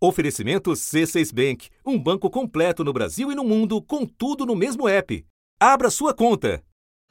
Oferecimento 0.00 0.70
C6 0.70 1.34
Bank, 1.34 1.70
um 1.84 1.98
banco 1.98 2.30
completo 2.30 2.84
no 2.84 2.92
Brasil 2.92 3.32
e 3.32 3.34
no 3.34 3.42
mundo, 3.42 3.82
com 3.82 4.06
tudo 4.06 4.46
no 4.46 4.54
mesmo 4.54 4.88
app. 4.88 5.26
Abra 5.58 5.90
sua 5.90 6.14
conta. 6.14 6.62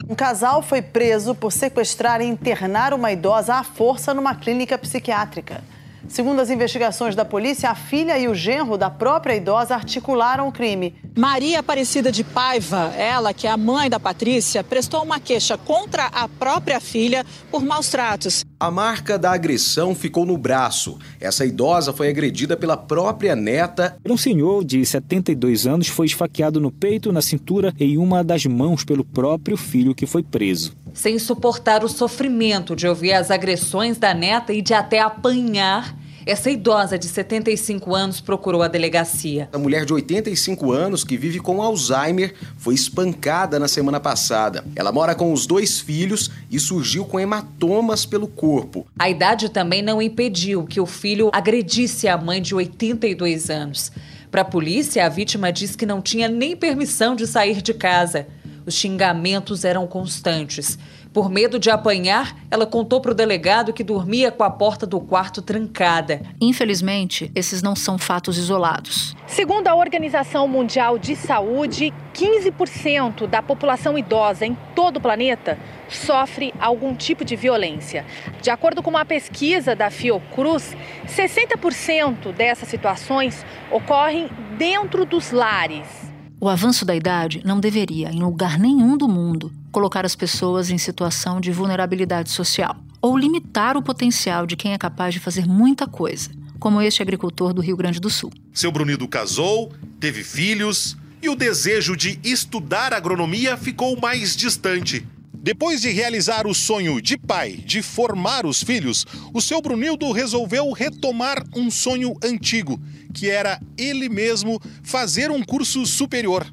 Um 0.08 0.14
casal 0.14 0.62
foi 0.62 0.80
preso 0.80 1.34
por 1.34 1.52
sequestrar 1.52 2.22
e 2.22 2.24
internar 2.24 2.94
uma 2.94 3.12
idosa 3.12 3.56
à 3.56 3.62
força 3.62 4.14
numa 4.14 4.34
clínica 4.34 4.78
psiquiátrica. 4.78 5.62
Segundo 6.08 6.40
as 6.40 6.48
investigações 6.48 7.14
da 7.14 7.26
polícia, 7.26 7.68
a 7.68 7.74
filha 7.74 8.18
e 8.18 8.26
o 8.26 8.34
genro 8.34 8.78
da 8.78 8.88
própria 8.88 9.36
idosa 9.36 9.74
articularam 9.74 10.48
o 10.48 10.52
crime. 10.52 10.94
Maria 11.14 11.58
Aparecida 11.58 12.10
de 12.10 12.24
Paiva, 12.24 12.94
ela 12.96 13.34
que 13.34 13.46
é 13.46 13.50
a 13.50 13.56
mãe 13.58 13.90
da 13.90 14.00
Patrícia, 14.00 14.64
prestou 14.64 15.02
uma 15.02 15.20
queixa 15.20 15.58
contra 15.58 16.06
a 16.06 16.26
própria 16.26 16.80
filha 16.80 17.26
por 17.50 17.62
maus 17.62 17.90
tratos. 17.90 18.42
A 18.60 18.72
marca 18.72 19.16
da 19.16 19.30
agressão 19.30 19.94
ficou 19.94 20.26
no 20.26 20.36
braço. 20.36 20.98
Essa 21.20 21.46
idosa 21.46 21.92
foi 21.92 22.08
agredida 22.08 22.56
pela 22.56 22.76
própria 22.76 23.36
neta. 23.36 23.96
Um 24.04 24.16
senhor 24.16 24.64
de 24.64 24.84
72 24.84 25.64
anos 25.64 25.86
foi 25.86 26.06
esfaqueado 26.06 26.60
no 26.60 26.72
peito, 26.72 27.12
na 27.12 27.22
cintura 27.22 27.72
e 27.78 27.84
em 27.84 27.98
uma 27.98 28.24
das 28.24 28.46
mãos 28.46 28.82
pelo 28.82 29.04
próprio 29.04 29.56
filho 29.56 29.94
que 29.94 30.06
foi 30.06 30.24
preso. 30.24 30.72
Sem 30.92 31.20
suportar 31.20 31.84
o 31.84 31.88
sofrimento 31.88 32.74
de 32.74 32.88
ouvir 32.88 33.12
as 33.12 33.30
agressões 33.30 33.96
da 33.96 34.12
neta 34.12 34.52
e 34.52 34.60
de 34.60 34.74
até 34.74 34.98
apanhar, 34.98 35.96
essa 36.30 36.50
idosa 36.50 36.98
de 36.98 37.06
75 37.08 37.94
anos 37.94 38.20
procurou 38.20 38.62
a 38.62 38.68
delegacia. 38.68 39.48
A 39.50 39.58
mulher 39.58 39.86
de 39.86 39.94
85 39.94 40.70
anos, 40.72 41.02
que 41.02 41.16
vive 41.16 41.40
com 41.40 41.62
Alzheimer, 41.62 42.34
foi 42.58 42.74
espancada 42.74 43.58
na 43.58 43.66
semana 43.66 43.98
passada. 43.98 44.62
Ela 44.76 44.92
mora 44.92 45.14
com 45.14 45.32
os 45.32 45.46
dois 45.46 45.80
filhos 45.80 46.30
e 46.50 46.60
surgiu 46.60 47.06
com 47.06 47.18
hematomas 47.18 48.04
pelo 48.04 48.28
corpo. 48.28 48.86
A 48.98 49.08
idade 49.08 49.48
também 49.48 49.80
não 49.80 50.02
impediu 50.02 50.64
que 50.64 50.80
o 50.80 50.86
filho 50.86 51.30
agredisse 51.32 52.06
a 52.06 52.18
mãe 52.18 52.42
de 52.42 52.54
82 52.54 53.48
anos. 53.48 53.90
Para 54.30 54.42
a 54.42 54.44
polícia, 54.44 55.06
a 55.06 55.08
vítima 55.08 55.50
diz 55.50 55.74
que 55.74 55.86
não 55.86 56.02
tinha 56.02 56.28
nem 56.28 56.54
permissão 56.54 57.16
de 57.16 57.26
sair 57.26 57.62
de 57.62 57.72
casa. 57.72 58.26
Os 58.66 58.74
xingamentos 58.74 59.64
eram 59.64 59.86
constantes. 59.86 60.78
Por 61.18 61.28
medo 61.28 61.58
de 61.58 61.68
apanhar, 61.68 62.36
ela 62.48 62.64
contou 62.64 63.00
para 63.00 63.10
o 63.10 63.14
delegado 63.14 63.72
que 63.72 63.82
dormia 63.82 64.30
com 64.30 64.44
a 64.44 64.50
porta 64.50 64.86
do 64.86 65.00
quarto 65.00 65.42
trancada. 65.42 66.22
Infelizmente, 66.40 67.28
esses 67.34 67.60
não 67.60 67.74
são 67.74 67.98
fatos 67.98 68.38
isolados. 68.38 69.16
Segundo 69.26 69.66
a 69.66 69.74
Organização 69.74 70.46
Mundial 70.46 70.96
de 70.96 71.16
Saúde, 71.16 71.92
15% 72.14 73.26
da 73.26 73.42
população 73.42 73.98
idosa 73.98 74.46
em 74.46 74.56
todo 74.76 74.98
o 74.98 75.00
planeta 75.00 75.58
sofre 75.88 76.54
algum 76.60 76.94
tipo 76.94 77.24
de 77.24 77.34
violência. 77.34 78.06
De 78.40 78.50
acordo 78.50 78.80
com 78.80 78.90
uma 78.90 79.04
pesquisa 79.04 79.74
da 79.74 79.90
Fiocruz, 79.90 80.76
60% 81.08 82.30
dessas 82.32 82.68
situações 82.68 83.44
ocorrem 83.72 84.28
dentro 84.56 85.04
dos 85.04 85.32
lares. 85.32 86.07
O 86.40 86.48
avanço 86.48 86.84
da 86.84 86.94
idade 86.94 87.42
não 87.44 87.58
deveria, 87.58 88.12
em 88.12 88.20
lugar 88.20 88.60
nenhum 88.60 88.96
do 88.96 89.08
mundo, 89.08 89.52
colocar 89.72 90.06
as 90.06 90.14
pessoas 90.14 90.70
em 90.70 90.78
situação 90.78 91.40
de 91.40 91.50
vulnerabilidade 91.50 92.30
social 92.30 92.76
ou 93.02 93.18
limitar 93.18 93.76
o 93.76 93.82
potencial 93.82 94.46
de 94.46 94.54
quem 94.54 94.72
é 94.72 94.78
capaz 94.78 95.12
de 95.12 95.18
fazer 95.18 95.48
muita 95.48 95.84
coisa, 95.84 96.30
como 96.60 96.80
este 96.80 97.02
agricultor 97.02 97.52
do 97.52 97.60
Rio 97.60 97.76
Grande 97.76 97.98
do 97.98 98.08
Sul. 98.08 98.32
Seu 98.52 98.70
Brunido 98.70 99.08
casou, 99.08 99.72
teve 99.98 100.22
filhos 100.22 100.96
e 101.20 101.28
o 101.28 101.34
desejo 101.34 101.96
de 101.96 102.20
estudar 102.22 102.94
agronomia 102.94 103.56
ficou 103.56 103.98
mais 104.00 104.36
distante. 104.36 105.04
Depois 105.40 105.80
de 105.80 105.90
realizar 105.90 106.46
o 106.46 106.54
sonho 106.54 107.00
de 107.00 107.16
pai 107.16 107.52
de 107.52 107.80
formar 107.80 108.44
os 108.44 108.62
filhos, 108.62 109.06
o 109.32 109.40
seu 109.40 109.62
Brunildo 109.62 110.10
resolveu 110.10 110.72
retomar 110.72 111.44
um 111.54 111.70
sonho 111.70 112.16
antigo, 112.22 112.80
que 113.14 113.30
era 113.30 113.60
ele 113.76 114.08
mesmo 114.08 114.60
fazer 114.82 115.30
um 115.30 115.42
curso 115.42 115.86
superior. 115.86 116.46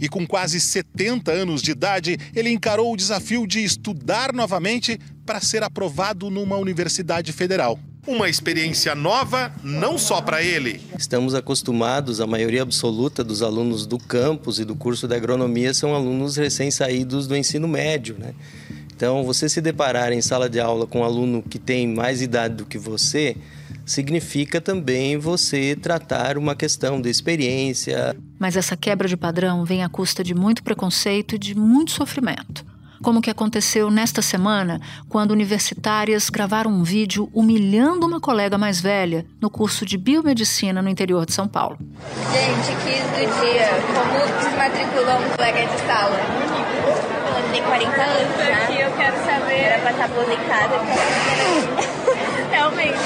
E 0.00 0.08
com 0.08 0.26
quase 0.26 0.58
70 0.58 1.30
anos 1.30 1.60
de 1.60 1.72
idade, 1.72 2.16
ele 2.34 2.50
encarou 2.50 2.92
o 2.92 2.96
desafio 2.96 3.46
de 3.46 3.62
estudar 3.62 4.32
novamente 4.32 4.98
para 5.26 5.40
ser 5.40 5.62
aprovado 5.62 6.30
numa 6.30 6.56
universidade 6.56 7.32
federal. 7.32 7.78
Uma 8.06 8.28
experiência 8.28 8.94
nova, 8.94 9.52
não 9.62 9.98
só 9.98 10.22
para 10.22 10.42
ele. 10.42 10.80
Estamos 10.98 11.34
acostumados, 11.34 12.20
a 12.20 12.26
maioria 12.26 12.62
absoluta 12.62 13.22
dos 13.22 13.42
alunos 13.42 13.86
do 13.86 13.98
campus 13.98 14.58
e 14.58 14.64
do 14.64 14.74
curso 14.74 15.06
de 15.06 15.14
agronomia 15.14 15.74
são 15.74 15.94
alunos 15.94 16.36
recém-saídos 16.36 17.26
do 17.26 17.36
ensino 17.36 17.68
médio, 17.68 18.16
né? 18.18 18.34
Então, 18.94 19.22
você 19.24 19.48
se 19.48 19.60
deparar 19.60 20.12
em 20.12 20.20
sala 20.20 20.48
de 20.48 20.60
aula 20.60 20.86
com 20.86 21.00
um 21.00 21.04
aluno 21.04 21.42
que 21.42 21.58
tem 21.58 21.86
mais 21.86 22.20
idade 22.22 22.56
do 22.56 22.66
que 22.66 22.78
você, 22.78 23.36
significa 23.84 24.60
também 24.60 25.16
você 25.18 25.76
tratar 25.76 26.38
uma 26.38 26.54
questão 26.54 27.00
de 27.00 27.08
experiência. 27.08 28.16
Mas 28.38 28.56
essa 28.56 28.76
quebra 28.76 29.08
de 29.08 29.16
padrão 29.16 29.64
vem 29.64 29.82
à 29.82 29.88
custa 29.88 30.22
de 30.24 30.34
muito 30.34 30.62
preconceito 30.62 31.34
e 31.34 31.38
de 31.38 31.54
muito 31.54 31.92
sofrimento 31.92 32.69
como 33.02 33.20
que 33.20 33.30
aconteceu 33.30 33.90
nesta 33.90 34.22
semana, 34.22 34.80
quando 35.08 35.30
universitárias 35.30 36.28
gravaram 36.30 36.70
um 36.70 36.82
vídeo 36.82 37.30
humilhando 37.32 38.06
uma 38.06 38.20
colega 38.20 38.58
mais 38.58 38.80
velha 38.80 39.26
no 39.40 39.50
curso 39.50 39.84
de 39.84 39.96
biomedicina 39.96 40.82
no 40.82 40.88
interior 40.88 41.24
de 41.26 41.32
São 41.32 41.48
Paulo. 41.48 41.78
Gente, 42.32 42.76
quis 42.84 43.02
do 43.02 43.40
dia, 43.40 43.68
como 43.94 44.40
desmatriculou 44.40 45.18
um 45.18 45.36
colega 45.36 45.66
de 45.66 45.80
sala? 45.86 46.16
Ela 47.26 47.52
tem 47.52 47.62
40 47.62 48.02
anos 48.02 48.36
já. 48.38 48.64
Aqui 48.64 48.80
eu 48.80 48.90
quero 48.96 49.16
saber. 49.24 49.54
Era 49.54 49.78
pra 49.80 49.90
estar 49.92 50.04
aposentada. 50.04 50.76
Realmente. 52.50 52.98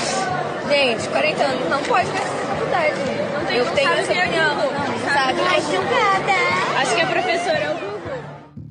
Gente, 0.69 1.09
40 1.09 1.43
anos 1.45 1.69
não 1.69 1.83
pode 1.83 2.09
mais 2.09 2.25
fazer 2.25 2.47
faculdade. 2.47 2.95
Não 3.35 3.45
tem, 3.47 3.57
eu 3.59 3.67
tenho 3.67 3.93
essa 3.93 4.13
opinião. 4.13 4.55
Não, 4.57 5.13
sabe? 5.13 5.41
Ai, 5.47 5.61
julgada. 5.61 6.81
Acho 6.81 6.95
que 6.95 7.01
a 7.03 7.07
professora 7.07 7.59
é 7.59 7.71
o 7.71 7.94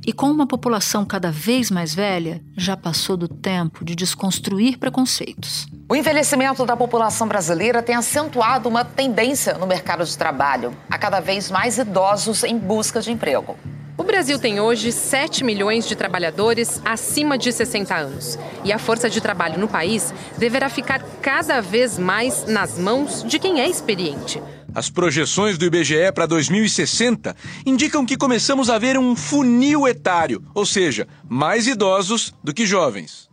e 0.05 0.11
com 0.11 0.27
uma 0.27 0.45
população 0.45 1.05
cada 1.05 1.31
vez 1.31 1.71
mais 1.71 1.93
velha, 1.93 2.41
já 2.57 2.75
passou 2.75 3.15
do 3.15 3.27
tempo 3.27 3.85
de 3.85 3.95
desconstruir 3.95 4.77
preconceitos. 4.77 5.67
O 5.89 5.95
envelhecimento 5.95 6.65
da 6.65 6.75
população 6.75 7.27
brasileira 7.27 7.81
tem 7.81 7.95
acentuado 7.95 8.67
uma 8.67 8.83
tendência 8.83 9.53
no 9.53 9.67
mercado 9.67 10.03
de 10.03 10.17
trabalho. 10.17 10.75
Há 10.89 10.97
cada 10.97 11.19
vez 11.19 11.49
mais 11.49 11.77
idosos 11.77 12.43
em 12.43 12.57
busca 12.57 13.01
de 13.01 13.11
emprego. 13.11 13.57
O 13.95 14.03
Brasil 14.03 14.39
tem 14.39 14.59
hoje 14.59 14.91
7 14.91 15.43
milhões 15.43 15.87
de 15.87 15.95
trabalhadores 15.95 16.81
acima 16.83 17.37
de 17.37 17.51
60 17.51 17.95
anos. 17.95 18.39
E 18.63 18.73
a 18.73 18.79
força 18.79 19.07
de 19.07 19.21
trabalho 19.21 19.59
no 19.59 19.67
país 19.67 20.11
deverá 20.35 20.67
ficar 20.67 20.99
cada 21.21 21.61
vez 21.61 21.99
mais 21.99 22.45
nas 22.45 22.79
mãos 22.79 23.23
de 23.23 23.37
quem 23.37 23.61
é 23.61 23.69
experiente. 23.69 24.41
As 24.75 24.89
projeções 24.89 25.57
do 25.57 25.65
IBGE 25.65 26.11
para 26.13 26.25
2060 26.25 27.35
indicam 27.65 28.05
que 28.05 28.17
começamos 28.17 28.69
a 28.69 28.79
ver 28.79 28.97
um 28.97 29.15
funil 29.15 29.87
etário, 29.87 30.43
ou 30.53 30.65
seja, 30.65 31.07
mais 31.29 31.67
idosos 31.67 32.33
do 32.43 32.53
que 32.53 32.65
jovens. 32.65 33.29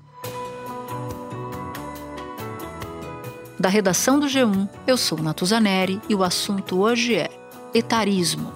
Da 3.58 3.68
redação 3.68 4.18
do 4.18 4.26
G1, 4.26 4.68
eu 4.86 4.96
sou 4.96 5.18
Natuzaneri 5.18 6.00
e 6.08 6.14
o 6.14 6.24
assunto 6.24 6.78
hoje 6.80 7.14
é 7.14 7.30
etarismo. 7.74 8.52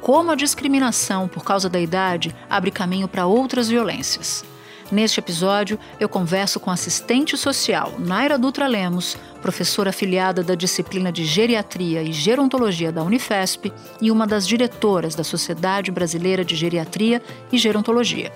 Como 0.00 0.30
a 0.30 0.36
discriminação 0.36 1.28
por 1.28 1.44
causa 1.44 1.68
da 1.68 1.80
idade 1.80 2.34
abre 2.48 2.70
caminho 2.70 3.06
para 3.06 3.26
outras 3.26 3.68
violências. 3.68 4.44
Neste 4.90 5.20
episódio, 5.20 5.78
eu 6.00 6.08
converso 6.08 6.58
com 6.58 6.70
assistente 6.70 7.36
social 7.36 7.94
Naira 7.98 8.36
Dutra 8.36 8.66
Lemos, 8.66 9.16
professora 9.40 9.90
afiliada 9.90 10.42
da 10.42 10.54
disciplina 10.54 11.10
de 11.10 11.24
Geriatria 11.24 12.02
e 12.02 12.12
Gerontologia 12.12 12.92
da 12.92 13.02
Unifesp 13.02 13.72
e 14.00 14.10
uma 14.10 14.26
das 14.26 14.46
diretoras 14.46 15.14
da 15.14 15.24
Sociedade 15.24 15.90
Brasileira 15.90 16.44
de 16.44 16.54
Geriatria 16.54 17.22
e 17.50 17.58
Gerontologia. 17.58 18.32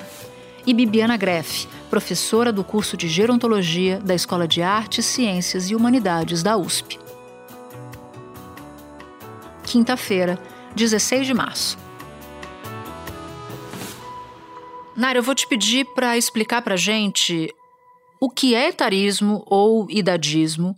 E 0.67 0.73
Bibiana 0.73 1.17
Greff, 1.17 1.69
professora 1.91 2.51
do 2.51 2.65
curso 2.65 2.97
de 2.97 3.09
Gerontologia 3.09 3.99
da 4.03 4.15
Escola 4.15 4.49
de 4.49 4.63
Artes, 4.63 5.05
Ciências 5.05 5.71
e 5.71 5.75
Humanidades 5.75 6.43
da 6.43 6.57
USP. 6.57 6.99
Quinta-feira, 9.65 10.39
16 10.75 11.27
de 11.27 11.35
março. 11.35 11.79
Naira, 14.97 15.19
eu 15.19 15.23
vou 15.23 15.35
te 15.35 15.47
pedir 15.47 15.85
para 15.87 16.17
explicar 16.17 16.63
para 16.63 16.77
gente 16.77 17.53
o 18.25 18.31
que 18.31 18.55
é 18.55 18.69
etarismo 18.71 19.45
ou 19.47 19.87
idadismo, 19.91 20.75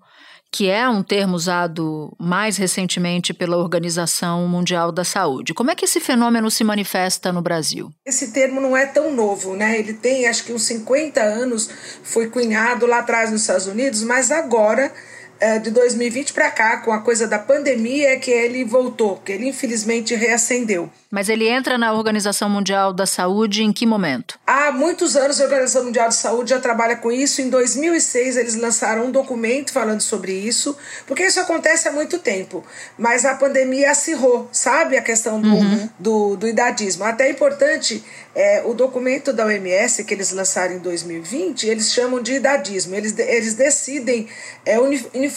que 0.50 0.68
é 0.68 0.88
um 0.88 1.00
termo 1.00 1.36
usado 1.36 2.12
mais 2.18 2.56
recentemente 2.56 3.32
pela 3.32 3.56
Organização 3.56 4.48
Mundial 4.48 4.90
da 4.90 5.04
Saúde. 5.04 5.54
Como 5.54 5.70
é 5.70 5.76
que 5.76 5.84
esse 5.84 6.00
fenômeno 6.00 6.50
se 6.50 6.64
manifesta 6.64 7.32
no 7.32 7.40
Brasil? 7.40 7.88
Esse 8.04 8.32
termo 8.32 8.60
não 8.60 8.76
é 8.76 8.84
tão 8.84 9.14
novo, 9.14 9.54
né? 9.54 9.78
Ele 9.78 9.92
tem 9.92 10.26
acho 10.26 10.44
que 10.44 10.52
uns 10.52 10.64
50 10.64 11.22
anos, 11.22 11.70
foi 12.02 12.28
cunhado 12.28 12.84
lá 12.84 12.98
atrás 12.98 13.30
nos 13.30 13.42
Estados 13.42 13.68
Unidos, 13.68 14.02
mas 14.02 14.32
agora 14.32 14.92
é, 15.38 15.58
de 15.58 15.70
2020 15.70 16.32
para 16.32 16.50
cá, 16.50 16.78
com 16.78 16.92
a 16.92 17.00
coisa 17.00 17.26
da 17.26 17.38
pandemia, 17.38 18.10
é 18.10 18.16
que 18.16 18.30
ele 18.30 18.64
voltou, 18.64 19.16
que 19.24 19.32
ele 19.32 19.48
infelizmente 19.48 20.14
reacendeu. 20.14 20.90
Mas 21.10 21.28
ele 21.28 21.48
entra 21.48 21.78
na 21.78 21.92
Organização 21.92 22.48
Mundial 22.48 22.92
da 22.92 23.06
Saúde 23.06 23.62
em 23.62 23.72
que 23.72 23.86
momento? 23.86 24.38
Há 24.46 24.72
muitos 24.72 25.16
anos 25.16 25.40
a 25.40 25.44
Organização 25.44 25.84
Mundial 25.84 26.08
de 26.08 26.14
Saúde 26.16 26.50
já 26.50 26.60
trabalha 26.60 26.96
com 26.96 27.12
isso. 27.12 27.40
Em 27.40 27.48
2006 27.48 28.36
eles 28.36 28.56
lançaram 28.56 29.06
um 29.06 29.10
documento 29.10 29.72
falando 29.72 30.00
sobre 30.00 30.32
isso, 30.32 30.76
porque 31.06 31.24
isso 31.24 31.40
acontece 31.40 31.88
há 31.88 31.92
muito 31.92 32.18
tempo. 32.18 32.64
Mas 32.98 33.24
a 33.24 33.34
pandemia 33.34 33.92
acirrou, 33.92 34.48
sabe, 34.50 34.96
a 34.96 35.02
questão 35.02 35.40
do, 35.40 35.48
uhum. 35.48 35.88
do, 35.98 36.36
do, 36.36 36.48
idadismo. 36.48 37.04
Até 37.04 37.28
é 37.28 37.30
importante, 37.30 38.04
é, 38.34 38.62
o 38.66 38.74
documento 38.74 39.32
da 39.32 39.46
OMS 39.46 40.04
que 40.04 40.12
eles 40.12 40.32
lançaram 40.32 40.74
em 40.74 40.78
2020, 40.80 41.68
eles 41.68 41.92
chamam 41.92 42.20
de 42.20 42.34
idadismo. 42.34 42.94
Eles, 42.94 43.16
eles 43.18 43.54
decidem 43.54 44.28
é, 44.64 44.78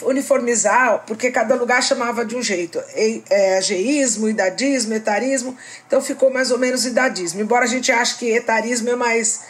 uniformizar, 0.03 1.03
porque 1.05 1.31
cada 1.31 1.55
lugar 1.55 1.81
chamava 1.83 2.25
de 2.25 2.35
um 2.35 2.41
jeito. 2.41 2.81
É, 2.93 3.57
ageísmo, 3.57 4.29
idadismo, 4.29 4.93
etarismo. 4.93 5.55
Então 5.87 6.01
ficou 6.01 6.31
mais 6.31 6.51
ou 6.51 6.57
menos 6.57 6.85
idadismo. 6.85 7.41
Embora 7.41 7.65
a 7.65 7.67
gente 7.67 7.91
ache 7.91 8.17
que 8.17 8.29
etarismo 8.31 8.89
é 8.89 8.95
mais 8.95 9.41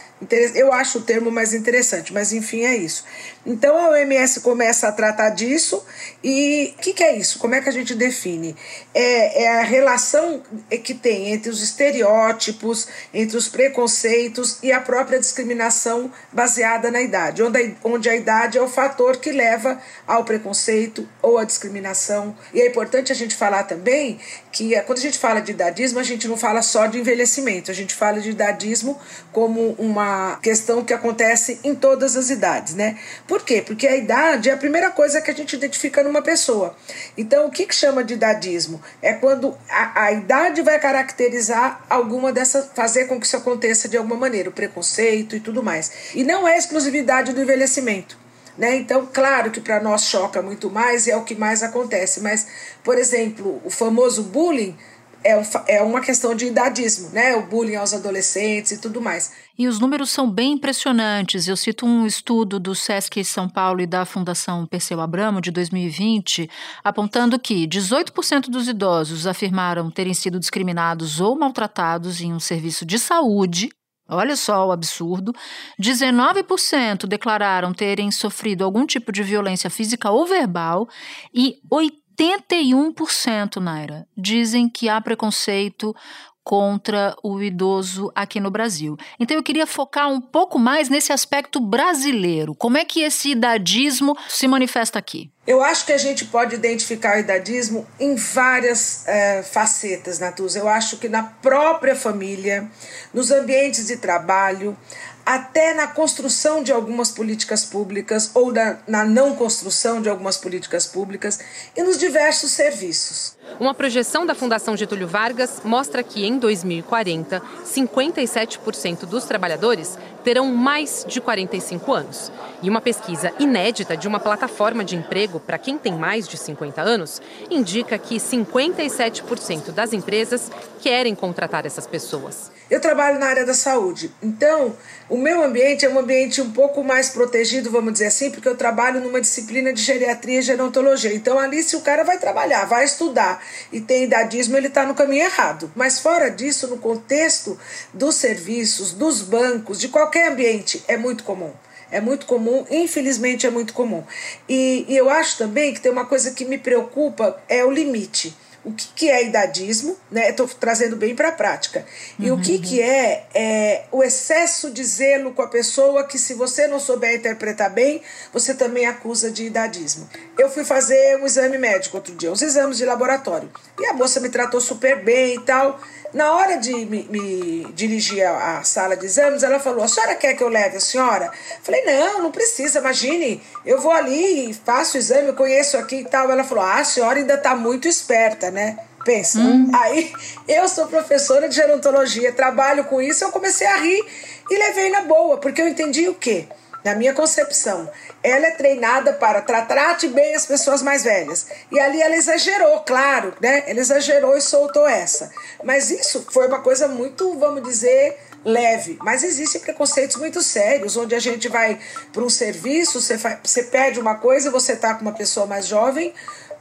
eu 0.53 0.73
acho 0.73 0.97
o 0.97 1.01
termo 1.01 1.31
mais 1.31 1.53
interessante, 1.53 2.13
mas 2.13 2.33
enfim, 2.33 2.65
é 2.65 2.75
isso. 2.75 3.05
Então 3.45 3.77
a 3.77 3.89
OMS 3.91 4.41
começa 4.41 4.87
a 4.87 4.91
tratar 4.91 5.29
disso 5.29 5.83
e 6.21 6.73
o 6.77 6.81
que, 6.81 6.93
que, 6.93 7.03
é 7.03 7.15
isso? 7.15 7.39
Como 7.39 7.55
é 7.55 7.61
que 7.61 7.69
a 7.69 7.71
gente 7.71 7.95
define? 7.95 8.53
É, 8.93 9.43
é, 9.43 9.59
a 9.59 9.63
relação 9.63 10.43
que 10.83 10.93
tem 10.93 11.31
entre 11.31 11.49
os 11.49 11.63
estereótipos, 11.63 12.87
entre 13.13 13.37
os 13.37 13.47
preconceitos 13.47 14.59
e 14.61 14.73
a 14.73 14.81
própria 14.81 15.19
discriminação 15.19 16.11
baseada 16.33 16.91
na 16.91 17.01
idade, 17.01 17.41
onde 17.41 17.57
a, 17.57 17.71
onde 17.83 18.09
a 18.09 18.15
idade 18.15 18.57
é 18.57 18.61
o 18.61 18.67
fator 18.67 19.17
que 19.17 19.31
leva 19.31 19.81
ao 20.05 20.25
preconceito 20.25 21.07
ou 21.21 21.37
à 21.37 21.45
discriminação. 21.45 22.35
E 22.53 22.59
é 22.59 22.67
importante 22.67 23.11
a 23.11 23.15
gente 23.15 23.35
falar 23.35 23.63
também 23.63 24.19
que 24.51 24.79
quando 24.81 24.97
a 24.97 25.01
gente 25.01 25.17
fala 25.17 25.41
de 25.41 25.51
idadismo, 25.51 25.99
a 25.99 26.03
gente 26.03 26.27
não 26.27 26.37
fala 26.37 26.61
só 26.61 26.87
de 26.87 26.99
envelhecimento, 26.99 27.69
a 27.69 27.73
gente 27.73 27.93
fala 27.93 28.19
de 28.19 28.31
idadismo 28.31 28.99
como 29.31 29.75
uma 29.77 30.39
questão 30.41 30.83
que 30.83 30.93
acontece 30.93 31.59
em 31.63 31.75
todas 31.75 32.15
as 32.15 32.29
idades, 32.29 32.73
né? 32.73 32.97
Por 33.27 33.43
quê? 33.43 33.61
Porque 33.61 33.87
a 33.87 33.95
idade 33.95 34.49
é 34.49 34.53
a 34.53 34.57
primeira 34.57 34.91
coisa 34.91 35.21
que 35.21 35.29
a 35.29 35.33
gente 35.33 35.55
identifica 35.55 36.03
numa 36.03 36.21
pessoa. 36.21 36.75
Então, 37.17 37.47
o 37.47 37.51
que, 37.51 37.65
que 37.65 37.75
chama 37.75 38.03
de 38.03 38.15
idadismo? 38.15 38.81
É 39.01 39.13
quando 39.13 39.57
a, 39.69 40.03
a 40.05 40.11
idade 40.11 40.61
vai 40.61 40.79
caracterizar 40.79 41.85
alguma 41.89 42.31
dessas, 42.31 42.69
fazer 42.73 43.05
com 43.05 43.19
que 43.19 43.25
isso 43.25 43.37
aconteça 43.37 43.87
de 43.87 43.97
alguma 43.97 44.15
maneira, 44.15 44.49
o 44.49 44.53
preconceito 44.53 45.35
e 45.35 45.39
tudo 45.39 45.61
mais. 45.61 45.91
E 46.15 46.23
não 46.23 46.47
é 46.47 46.57
exclusividade 46.57 47.33
do 47.33 47.41
envelhecimento. 47.41 48.28
Né? 48.57 48.77
Então, 48.77 49.07
claro 49.11 49.51
que 49.51 49.61
para 49.61 49.81
nós 49.81 50.03
choca 50.03 50.41
muito 50.41 50.69
mais 50.69 51.07
e 51.07 51.11
é 51.11 51.17
o 51.17 51.23
que 51.23 51.35
mais 51.35 51.63
acontece, 51.63 52.21
mas, 52.21 52.47
por 52.83 52.97
exemplo, 52.97 53.61
o 53.63 53.69
famoso 53.69 54.23
bullying 54.23 54.75
é, 55.23 55.41
é 55.67 55.81
uma 55.81 56.01
questão 56.01 56.33
de 56.33 56.45
idadismo, 56.45 57.09
né? 57.09 57.35
O 57.35 57.45
bullying 57.45 57.75
aos 57.75 57.93
adolescentes 57.93 58.71
e 58.71 58.77
tudo 58.77 59.01
mais. 59.01 59.31
E 59.57 59.67
os 59.67 59.79
números 59.79 60.09
são 60.09 60.29
bem 60.29 60.53
impressionantes. 60.53 61.47
Eu 61.47 61.57
cito 61.57 61.85
um 61.85 62.05
estudo 62.05 62.59
do 62.59 62.73
SESC 62.73 63.23
São 63.25 63.49
Paulo 63.49 63.81
e 63.81 63.87
da 63.87 64.05
Fundação 64.05 64.65
Perseu 64.65 65.01
Abramo, 65.01 65.41
de 65.41 65.51
2020, 65.51 66.49
apontando 66.83 67.37
que 67.37 67.67
18% 67.67 68.49
dos 68.49 68.69
idosos 68.69 69.27
afirmaram 69.27 69.91
terem 69.91 70.13
sido 70.13 70.39
discriminados 70.39 71.19
ou 71.19 71.37
maltratados 71.37 72.21
em 72.21 72.31
um 72.31 72.39
serviço 72.39 72.85
de 72.85 72.97
saúde. 72.97 73.69
Olha 74.09 74.35
só 74.35 74.67
o 74.67 74.71
absurdo. 74.71 75.33
19% 75.79 77.05
declararam 77.05 77.73
terem 77.73 78.09
sofrido 78.11 78.63
algum 78.63 78.85
tipo 78.85 79.11
de 79.11 79.21
violência 79.21 79.69
física 79.69 80.09
ou 80.09 80.25
verbal 80.25 80.89
e 81.33 81.57
81%, 81.71 83.57
Naira, 83.57 84.07
dizem 84.17 84.67
que 84.67 84.89
há 84.89 84.99
preconceito 84.99 85.95
contra 86.43 87.15
o 87.23 87.39
idoso 87.39 88.11
aqui 88.15 88.39
no 88.39 88.49
Brasil. 88.49 88.97
Então 89.19 89.37
eu 89.37 89.43
queria 89.43 89.67
focar 89.67 90.09
um 90.09 90.19
pouco 90.19 90.57
mais 90.57 90.89
nesse 90.89 91.13
aspecto 91.13 91.59
brasileiro. 91.59 92.55
Como 92.55 92.75
é 92.75 92.83
que 92.83 93.01
esse 93.01 93.29
idadismo 93.31 94.17
se 94.27 94.47
manifesta 94.47 94.97
aqui? 94.97 95.29
Eu 95.49 95.63
acho 95.63 95.83
que 95.83 95.91
a 95.91 95.97
gente 95.97 96.25
pode 96.25 96.53
identificar 96.53 97.17
o 97.17 97.19
idadismo 97.21 97.87
em 97.99 98.13
várias 98.13 99.07
é, 99.07 99.41
facetas, 99.41 100.19
Natuza. 100.19 100.59
Eu 100.59 100.69
acho 100.69 100.97
que 100.97 101.09
na 101.09 101.23
própria 101.23 101.95
família, 101.95 102.69
nos 103.11 103.31
ambientes 103.31 103.87
de 103.87 103.97
trabalho, 103.97 104.77
até 105.25 105.73
na 105.73 105.87
construção 105.87 106.61
de 106.61 106.71
algumas 106.71 107.09
políticas 107.09 107.65
públicas 107.65 108.29
ou 108.35 108.51
na, 108.51 108.77
na 108.87 109.05
não 109.05 109.35
construção 109.35 110.01
de 110.01 110.07
algumas 110.07 110.37
políticas 110.37 110.85
públicas 110.85 111.39
e 111.75 111.81
nos 111.81 111.97
diversos 111.97 112.51
serviços. 112.51 113.35
Uma 113.59 113.73
projeção 113.73 114.25
da 114.25 114.35
Fundação 114.35 114.77
Getúlio 114.77 115.07
Vargas 115.07 115.61
mostra 115.63 116.01
que 116.03 116.25
em 116.25 116.37
2040, 116.37 117.41
57% 117.65 119.05
dos 119.05 119.25
trabalhadores 119.25 119.97
terão 120.23 120.47
mais 120.47 121.05
de 121.07 121.19
45 121.21 121.93
anos. 121.93 122.31
E 122.61 122.69
uma 122.69 122.81
pesquisa 122.81 123.33
inédita 123.39 123.95
de 123.95 124.07
uma 124.07 124.19
plataforma 124.19 124.83
de 124.83 124.95
emprego 124.95 125.39
para 125.39 125.57
quem 125.57 125.77
tem 125.77 125.93
mais 125.93 126.27
de 126.27 126.37
50 126.37 126.81
anos 126.81 127.21
indica 127.49 127.97
que 127.97 128.17
57% 128.17 129.71
das 129.71 129.93
empresas 129.93 130.51
querem 130.81 131.15
contratar 131.15 131.65
essas 131.65 131.87
pessoas. 131.87 132.51
Eu 132.69 132.79
trabalho 132.79 133.17
na 133.17 133.25
área 133.25 133.45
da 133.45 133.53
saúde, 133.55 134.13
então 134.21 134.77
o 135.09 135.17
meu 135.17 135.41
ambiente 135.41 135.85
é 135.85 135.89
um 135.89 135.97
ambiente 135.97 136.39
um 136.39 136.51
pouco 136.51 136.83
mais 136.83 137.09
protegido, 137.09 137.71
vamos 137.71 137.93
dizer 137.93 138.05
assim, 138.05 138.29
porque 138.29 138.47
eu 138.47 138.55
trabalho 138.55 139.01
numa 139.01 139.19
disciplina 139.19 139.73
de 139.73 139.81
geriatria 139.81 140.37
e 140.37 140.43
gerontologia. 140.43 141.11
Então 141.11 141.39
ali, 141.39 141.63
se 141.63 141.75
o 141.75 141.81
cara 141.81 142.03
vai 142.03 142.19
trabalhar, 142.19 142.65
vai 142.65 142.85
estudar 142.85 143.43
e 143.71 143.81
tem 143.81 144.03
idadismo, 144.03 144.55
ele 144.55 144.67
está 144.67 144.85
no 144.85 144.93
caminho 144.93 145.23
errado. 145.23 145.71
Mas 145.75 145.99
fora 145.99 146.29
disso, 146.29 146.67
no 146.67 146.77
contexto 146.77 147.59
dos 147.91 148.15
serviços, 148.15 148.91
dos 148.91 149.23
bancos, 149.23 149.79
de 149.79 149.87
qualquer 149.87 150.31
ambiente, 150.31 150.83
é 150.87 150.95
muito 150.95 151.23
comum. 151.23 151.51
É 151.91 151.99
muito 151.99 152.27
comum, 152.27 152.67
infelizmente 152.69 153.47
é 153.47 153.49
muito 153.49 153.73
comum. 153.73 154.03
E, 154.47 154.85
e 154.87 154.95
eu 154.95 155.09
acho 155.09 155.39
também 155.39 155.73
que 155.73 155.81
tem 155.81 155.91
uma 155.91 156.05
coisa 156.05 156.29
que 156.29 156.45
me 156.45 156.59
preocupa, 156.59 157.41
é 157.49 157.65
o 157.65 157.71
limite 157.71 158.37
o 158.63 158.73
que, 158.73 158.87
que 158.95 159.09
é 159.09 159.25
idadismo, 159.25 159.97
né? 160.11 160.29
Estou 160.29 160.47
trazendo 160.47 160.95
bem 160.95 161.15
para 161.15 161.29
a 161.29 161.31
prática. 161.31 161.85
E 162.17 162.29
uhum. 162.29 162.37
o 162.37 162.41
que, 162.41 162.59
que 162.59 162.81
é, 162.81 163.25
é 163.33 163.83
o 163.91 164.03
excesso 164.03 164.71
de 164.71 164.83
zelo 164.83 165.33
com 165.33 165.41
a 165.41 165.47
pessoa 165.47 166.03
que, 166.03 166.17
se 166.17 166.33
você 166.33 166.67
não 166.67 166.79
souber 166.79 167.15
interpretar 167.15 167.69
bem, 167.69 168.01
você 168.33 168.53
também 168.53 168.85
acusa 168.85 169.31
de 169.31 169.45
idadismo. 169.45 170.09
Eu 170.37 170.49
fui 170.49 170.63
fazer 170.63 171.17
um 171.21 171.25
exame 171.25 171.57
médico 171.57 171.97
outro 171.97 172.13
dia, 172.15 172.31
uns 172.31 172.41
exames 172.41 172.77
de 172.77 172.85
laboratório. 172.85 173.49
E 173.79 173.85
a 173.85 173.93
moça 173.93 174.19
me 174.19 174.29
tratou 174.29 174.59
super 174.59 175.03
bem 175.03 175.35
e 175.35 175.39
tal. 175.41 175.79
Na 176.13 176.33
hora 176.33 176.57
de 176.57 176.73
me, 176.85 177.07
me 177.09 177.65
dirigir 177.73 178.25
à, 178.25 178.63
sala 178.63 178.97
de 178.97 179.05
exames, 179.05 179.43
ela 179.43 179.59
falou: 179.59 179.83
A 179.83 179.87
senhora 179.87 180.15
quer 180.15 180.33
que 180.33 180.43
eu 180.43 180.49
leve 180.49 180.77
a 180.77 180.79
senhora? 180.79 181.31
Falei: 181.61 181.83
Não, 181.85 182.23
não 182.23 182.31
precisa, 182.31 182.79
imagine. 182.79 183.41
Eu 183.65 183.79
vou 183.79 183.91
ali 183.91 184.49
e 184.49 184.53
faço 184.53 184.97
o 184.97 184.99
exame, 184.99 185.33
conheço 185.33 185.77
aqui 185.77 185.97
e 185.97 186.05
tal. 186.05 186.31
Ela 186.31 186.43
falou: 186.43 186.63
Ah, 186.63 186.79
a 186.79 186.83
senhora 186.83 187.19
ainda 187.19 187.35
está 187.35 187.55
muito 187.55 187.87
esperta, 187.87 188.49
né? 188.49 188.79
Pensa. 189.05 189.39
Hum. 189.39 189.71
Aí 189.73 190.11
eu 190.47 190.67
sou 190.67 190.87
professora 190.87 191.47
de 191.47 191.55
gerontologia, 191.55 192.33
trabalho 192.33 192.83
com 192.85 193.01
isso, 193.01 193.23
eu 193.23 193.31
comecei 193.31 193.67
a 193.67 193.77
rir 193.77 194.03
e 194.49 194.57
levei 194.57 194.89
na 194.89 195.01
boa, 195.01 195.37
porque 195.37 195.61
eu 195.61 195.67
entendi 195.67 196.09
o 196.09 196.15
quê? 196.15 196.47
Na 196.83 196.95
minha 196.95 197.13
concepção, 197.13 197.89
ela 198.23 198.47
é 198.47 198.51
treinada 198.51 199.13
para 199.13 199.41
tratar 199.41 199.97
bem 200.07 200.35
as 200.35 200.45
pessoas 200.45 200.81
mais 200.81 201.03
velhas. 201.03 201.47
E 201.71 201.79
ali 201.79 202.01
ela 202.01 202.15
exagerou, 202.15 202.79
claro, 202.81 203.33
né? 203.41 203.63
Ela 203.67 203.79
exagerou 203.79 204.37
e 204.37 204.41
soltou 204.41 204.87
essa. 204.87 205.31
Mas 205.63 205.89
isso 205.89 206.25
foi 206.31 206.47
uma 206.47 206.61
coisa 206.61 206.87
muito, 206.87 207.37
vamos 207.37 207.63
dizer, 207.63 208.17
leve. 208.43 208.97
Mas 209.01 209.23
existem 209.23 209.61
preconceitos 209.61 210.15
muito 210.15 210.41
sérios, 210.41 210.95
onde 210.95 211.15
a 211.15 211.19
gente 211.19 211.47
vai 211.47 211.79
para 212.11 212.23
um 212.23 212.29
serviço, 212.29 213.01
você, 213.01 213.17
faz, 213.17 213.39
você 213.43 213.63
pede 213.63 213.99
uma 213.99 214.15
coisa 214.15 214.49
você 214.49 214.73
está 214.73 214.93
com 214.93 215.01
uma 215.01 215.13
pessoa 215.13 215.45
mais 215.45 215.67
jovem, 215.67 216.13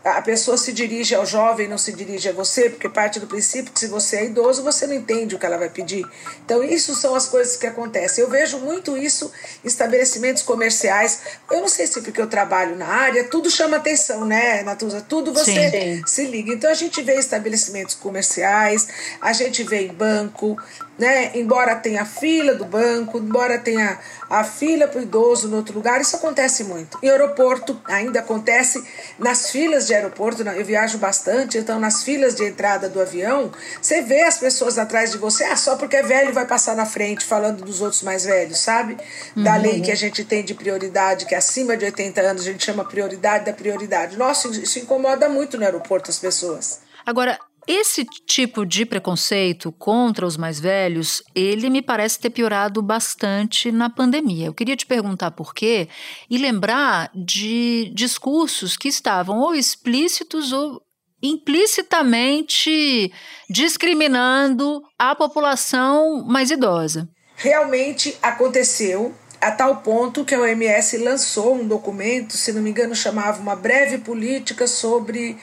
a 0.05 0.23
pessoa 0.23 0.57
se 0.57 0.73
dirige 0.73 1.14
ao 1.14 1.26
jovem, 1.26 1.69
não 1.69 1.76
se 1.76 1.93
dirige 1.93 2.28
a 2.28 2.33
você, 2.33 2.71
porque 2.71 2.88
parte 2.88 3.19
do 3.19 3.26
princípio 3.26 3.73
que 3.73 3.81
se 3.81 3.88
você 3.88 4.17
é 4.17 4.25
idoso, 4.26 4.62
você 4.62 4.87
não 4.87 4.95
entende 4.95 5.35
o 5.35 5.38
que 5.38 5.45
ela 5.45 5.59
vai 5.59 5.69
pedir. 5.69 6.07
Então, 6.45 6.62
isso 6.62 6.95
são 6.95 7.14
as 7.14 7.26
coisas 7.26 7.57
que 7.57 7.67
acontecem. 7.67 8.23
Eu 8.23 8.31
vejo 8.31 8.59
muito 8.59 8.97
isso 8.97 9.31
em 9.64 9.69
estabelecimentos 9.69 10.43
comerciais. 10.43 11.21
Eu 11.50 11.61
não 11.61 11.69
sei 11.69 11.87
se 11.87 12.00
porque 12.00 12.21
eu 12.21 12.28
trabalho 12.28 12.76
na 12.76 12.87
área, 12.87 13.25
tudo 13.25 13.50
chama 13.50 13.76
atenção, 13.76 14.25
né, 14.25 14.62
Natuza? 14.62 15.00
Tudo 15.00 15.33
você 15.33 15.71
Sim. 15.71 16.02
se 16.07 16.25
liga. 16.26 16.52
Então, 16.52 16.71
a 16.71 16.75
gente 16.75 17.02
vê 17.02 17.14
estabelecimentos 17.17 17.95
comerciais, 17.95 18.88
a 19.21 19.33
gente 19.33 19.64
vê 19.64 19.87
em 19.87 19.93
banco, 19.93 20.57
né? 20.99 21.31
Embora 21.35 21.76
tenha 21.76 22.02
a 22.02 22.05
fila 22.05 22.55
do 22.55 22.64
banco, 22.64 23.19
embora 23.19 23.59
tenha 23.59 23.99
a 24.28 24.43
fila 24.43 24.88
para 24.88 24.99
o 24.99 25.02
idoso 25.02 25.49
no 25.49 25.57
outro 25.57 25.75
lugar, 25.75 26.00
isso 26.00 26.17
acontece 26.17 26.64
muito. 26.64 26.99
Em 27.02 27.09
aeroporto 27.09 27.81
ainda 27.85 28.21
acontece, 28.21 28.85
nas 29.19 29.50
filas 29.50 29.87
de 29.87 29.95
aeroporto, 29.95 30.43
eu 30.43 30.64
viajo 30.64 30.99
bastante, 30.99 31.57
então 31.57 31.78
nas 31.78 32.02
filas 32.02 32.35
de 32.35 32.45
entrada 32.45 32.88
do 32.88 33.00
avião, 33.00 33.50
você 33.81 34.02
vê 34.02 34.23
as 34.23 34.38
pessoas 34.38 34.78
atrás 34.78 35.12
de 35.12 35.19
você, 35.19 35.45
ah, 35.45 35.57
só 35.57 35.76
porque 35.76 35.97
é 35.97 36.02
velho 36.02 36.33
vai 36.33 36.47
passar 36.47 36.75
na 36.75 36.85
frente 36.85 37.25
falando 37.25 37.64
dos 37.64 37.81
outros 37.81 38.02
mais 38.02 38.25
velhos, 38.25 38.59
sabe? 38.59 38.97
Da 39.37 39.55
uhum. 39.55 39.62
lei 39.62 39.81
que 39.81 39.93
a 39.93 39.97
gente 39.97 40.25
tem 40.25 40.45
de 40.45 40.55
prioridade, 40.55 41.26
que 41.26 41.35
acima 41.35 41.76
de 41.76 41.85
80 41.85 42.21
anos 42.21 42.43
a 42.43 42.50
gente 42.50 42.64
chama 42.64 42.85
prioridade 42.85 43.45
da 43.45 43.52
prioridade. 43.52 44.17
Nossa, 44.17 44.49
isso 44.49 44.78
incomoda 44.78 45.28
muito 45.28 45.57
no 45.57 45.64
aeroporto 45.64 46.11
as 46.11 46.19
pessoas. 46.19 46.81
Agora, 47.07 47.38
Esse 47.69 48.03
tipo 48.07 48.65
de 48.65 48.87
preconceito 48.87 49.71
contra 49.71 50.25
os 50.25 50.39
mais 50.39 50.59
velhos, 50.59 51.23
ele 51.35 51.69
me 51.69 51.83
parece 51.83 52.19
ter 52.19 52.31
piorado 52.31 52.81
bastante 52.81 53.71
na 53.71 53.91
pandemia. 53.91 54.47
Eu 54.47 54.55
queria 54.55 54.75
te 54.75 54.87
perguntar 54.87 55.33
por 55.33 55.53
quê 55.53 55.87
e 56.31 56.39
lembrar 56.39 57.11
de 57.15 57.93
discursos 57.95 58.75
que 58.75 58.89
estavam 58.89 59.39
ou 59.41 59.55
explícitos 59.55 60.51
ou 60.51 60.81
implicitamente 61.23 63.13
discriminando 63.51 64.83
a 64.99 65.15
população 65.15 66.25
mais 66.27 66.51
idosa. 66.51 67.07
Realmente 67.37 68.17
aconteceu 68.23 69.15
a 69.43 69.51
tal 69.51 69.83
ponto 69.83 70.25
que 70.25 70.35
a 70.35 70.41
OMS 70.41 70.97
lançou 70.97 71.55
um 71.57 71.69
documento, 71.69 72.33
se 72.33 72.51
não 72.51 72.63
me 72.63 72.71
engano, 72.71 72.95
chamava 72.95 73.43
uma 73.43 73.55
breve 73.55 73.99
política 73.99 74.67
sobre 74.67 75.37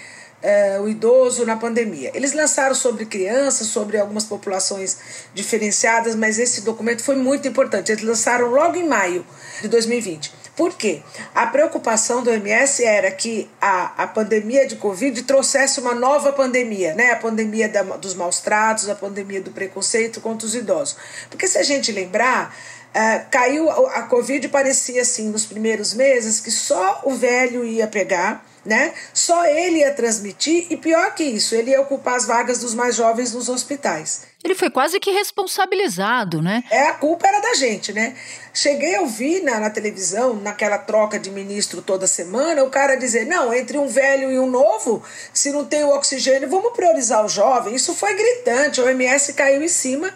uh, 0.46 0.84
o 0.84 0.90
idoso 0.90 1.46
na 1.46 1.58
pandemia. 1.58 2.12
Eles 2.14 2.34
lançaram 2.34 2.76
sobre 2.76 3.06
crianças, 3.06 3.68
sobre 3.68 3.98
algumas 3.98 4.26
populações 4.26 4.98
diferenciadas, 5.34 6.16
mas 6.16 6.38
esse 6.38 6.62
documento 6.62 7.04
foi 7.04 7.16
muito 7.16 7.48
importante. 7.48 7.92
Eles 7.92 8.04
lançaram 8.04 8.50
logo 8.50 8.76
em 8.76 8.88
maio 8.88 9.26
de 9.62 9.68
2020. 9.68 10.46
Por 10.56 10.74
quê? 10.74 11.02
A 11.34 11.48
preocupação 11.48 12.24
do 12.24 12.30
OMS 12.30 12.82
era 12.82 13.12
que 13.12 13.50
a, 13.60 14.04
a 14.04 14.08
pandemia 14.08 14.66
de 14.66 14.78
Covid 14.78 15.24
trouxesse 15.24 15.82
uma 15.82 15.94
nova 15.94 16.32
pandemia, 16.32 16.96
né? 16.96 17.12
A 17.12 17.18
pandemia 17.18 17.68
da, 17.68 17.84
dos 17.84 18.14
maus 18.14 18.40
tratos, 18.40 18.88
a 18.88 18.96
pandemia 18.96 19.42
do 19.42 19.52
preconceito 19.52 20.22
contra 20.22 20.48
os 20.48 20.56
idosos. 20.56 20.96
Porque 21.30 21.46
se 21.46 21.58
a 21.58 21.64
gente 21.64 21.92
lembrar, 21.92 22.56
Uh, 22.96 23.30
caiu 23.30 23.70
a 23.70 24.04
Covid 24.04 24.48
parecia 24.48 25.02
assim 25.02 25.28
nos 25.28 25.46
primeiros 25.46 25.94
meses 25.94 26.40
que 26.40 26.50
só 26.50 27.02
o 27.04 27.14
velho 27.14 27.66
ia 27.66 27.88
pegar, 27.88 28.46
né? 28.64 28.94
Só 29.14 29.46
ele 29.46 29.80
ia 29.80 29.94
transmitir 29.94 30.68
e 30.70 30.78
pior 30.78 31.14
que 31.14 31.26
isso, 31.26 31.54
ele 31.56 31.72
ia 31.72 31.82
ocupar 31.82 32.16
as 32.16 32.26
vagas 32.26 32.60
dos 32.60 32.74
mais 32.74 32.96
jovens 32.96 33.34
nos 33.34 33.50
hospitais. 33.50 34.22
Ele 34.46 34.56
foi 34.56 34.70
quase 34.70 34.98
que 35.00 35.12
responsabilizado, 35.12 36.42
né? 36.42 36.64
É, 36.72 36.88
a 36.88 36.94
culpa 36.94 37.28
era 37.28 37.42
da 37.42 37.54
gente, 37.56 37.92
né? 37.92 38.16
Cheguei 38.54 38.96
a 38.96 39.02
ouvir 39.02 39.42
na, 39.42 39.60
na 39.60 39.70
televisão, 39.70 40.36
naquela 40.36 40.78
troca 40.78 41.20
de 41.20 41.30
ministro 41.30 41.82
toda 41.82 42.08
semana, 42.08 42.64
o 42.64 42.70
cara 42.70 42.96
dizer: 42.96 43.26
não, 43.26 43.54
entre 43.54 43.78
um 43.78 43.88
velho 43.88 44.32
e 44.32 44.40
um 44.40 44.50
novo, 44.50 45.04
se 45.34 45.52
não 45.52 45.66
tem 45.66 45.84
o 45.84 45.90
oxigênio, 45.90 46.50
vamos 46.50 46.72
priorizar 46.72 47.26
o 47.26 47.28
jovem. 47.28 47.76
Isso 47.76 47.94
foi 47.94 48.14
gritante, 48.14 48.80
o 48.80 48.86
OMS 48.86 49.34
caiu 49.34 49.62
em 49.62 49.68
cima 49.68 50.14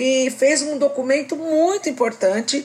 e 0.00 0.30
fez 0.30 0.62
um 0.62 0.78
documento 0.78 1.36
muito 1.36 1.88
importante 1.88 2.64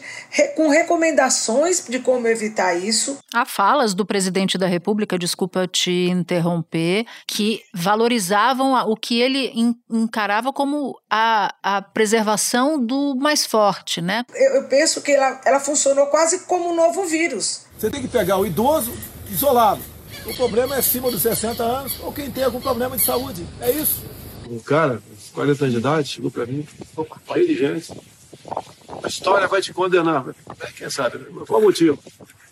com 0.55 0.69
recomendações 0.69 1.85
de 1.87 1.99
como 1.99 2.27
evitar 2.27 2.73
isso. 2.75 3.17
Há 3.33 3.45
falas 3.45 3.93
do 3.93 4.05
presidente 4.05 4.57
da 4.57 4.67
República, 4.67 5.19
desculpa 5.19 5.67
te 5.67 6.09
interromper, 6.09 7.05
que 7.27 7.61
valorizavam 7.73 8.73
o 8.89 8.95
que 8.95 9.19
ele 9.19 9.51
encarava 9.89 10.53
como 10.53 10.97
a, 11.09 11.53
a 11.61 11.81
preservação 11.81 12.79
do 12.79 13.15
mais 13.15 13.45
forte, 13.45 14.01
né? 14.01 14.23
Eu, 14.33 14.55
eu 14.55 14.63
penso 14.67 15.01
que 15.01 15.11
ela, 15.11 15.41
ela 15.45 15.59
funcionou 15.59 16.07
quase 16.07 16.39
como 16.45 16.69
um 16.69 16.75
novo 16.75 17.03
vírus. 17.05 17.65
Você 17.77 17.89
tem 17.89 18.01
que 18.01 18.07
pegar 18.07 18.37
o 18.37 18.45
idoso 18.45 18.93
isolado. 19.29 19.81
O 20.25 20.33
problema 20.33 20.75
é 20.75 20.79
acima 20.79 21.11
dos 21.11 21.21
60 21.21 21.61
anos 21.61 21.99
ou 22.01 22.11
quem 22.11 22.31
tem 22.31 22.43
algum 22.43 22.61
problema 22.61 22.95
de 22.95 23.03
saúde. 23.03 23.45
É 23.59 23.69
isso. 23.71 24.01
Um 24.49 24.59
cara 24.59 25.01
40 25.33 25.65
anos 25.65 25.73
de 25.73 25.79
idade, 25.79 26.07
chegou 26.07 26.31
para 26.31 26.45
mim, 26.45 26.65
cheio 27.33 27.47
de 27.47 27.57
gente. 27.57 27.93
A 29.03 29.07
história 29.07 29.47
vai 29.47 29.61
te 29.61 29.73
condenar. 29.73 30.25
Quem 30.77 30.89
sabe? 30.89 31.17
Qual 31.47 31.59
o 31.59 31.63
motivo? 31.63 31.99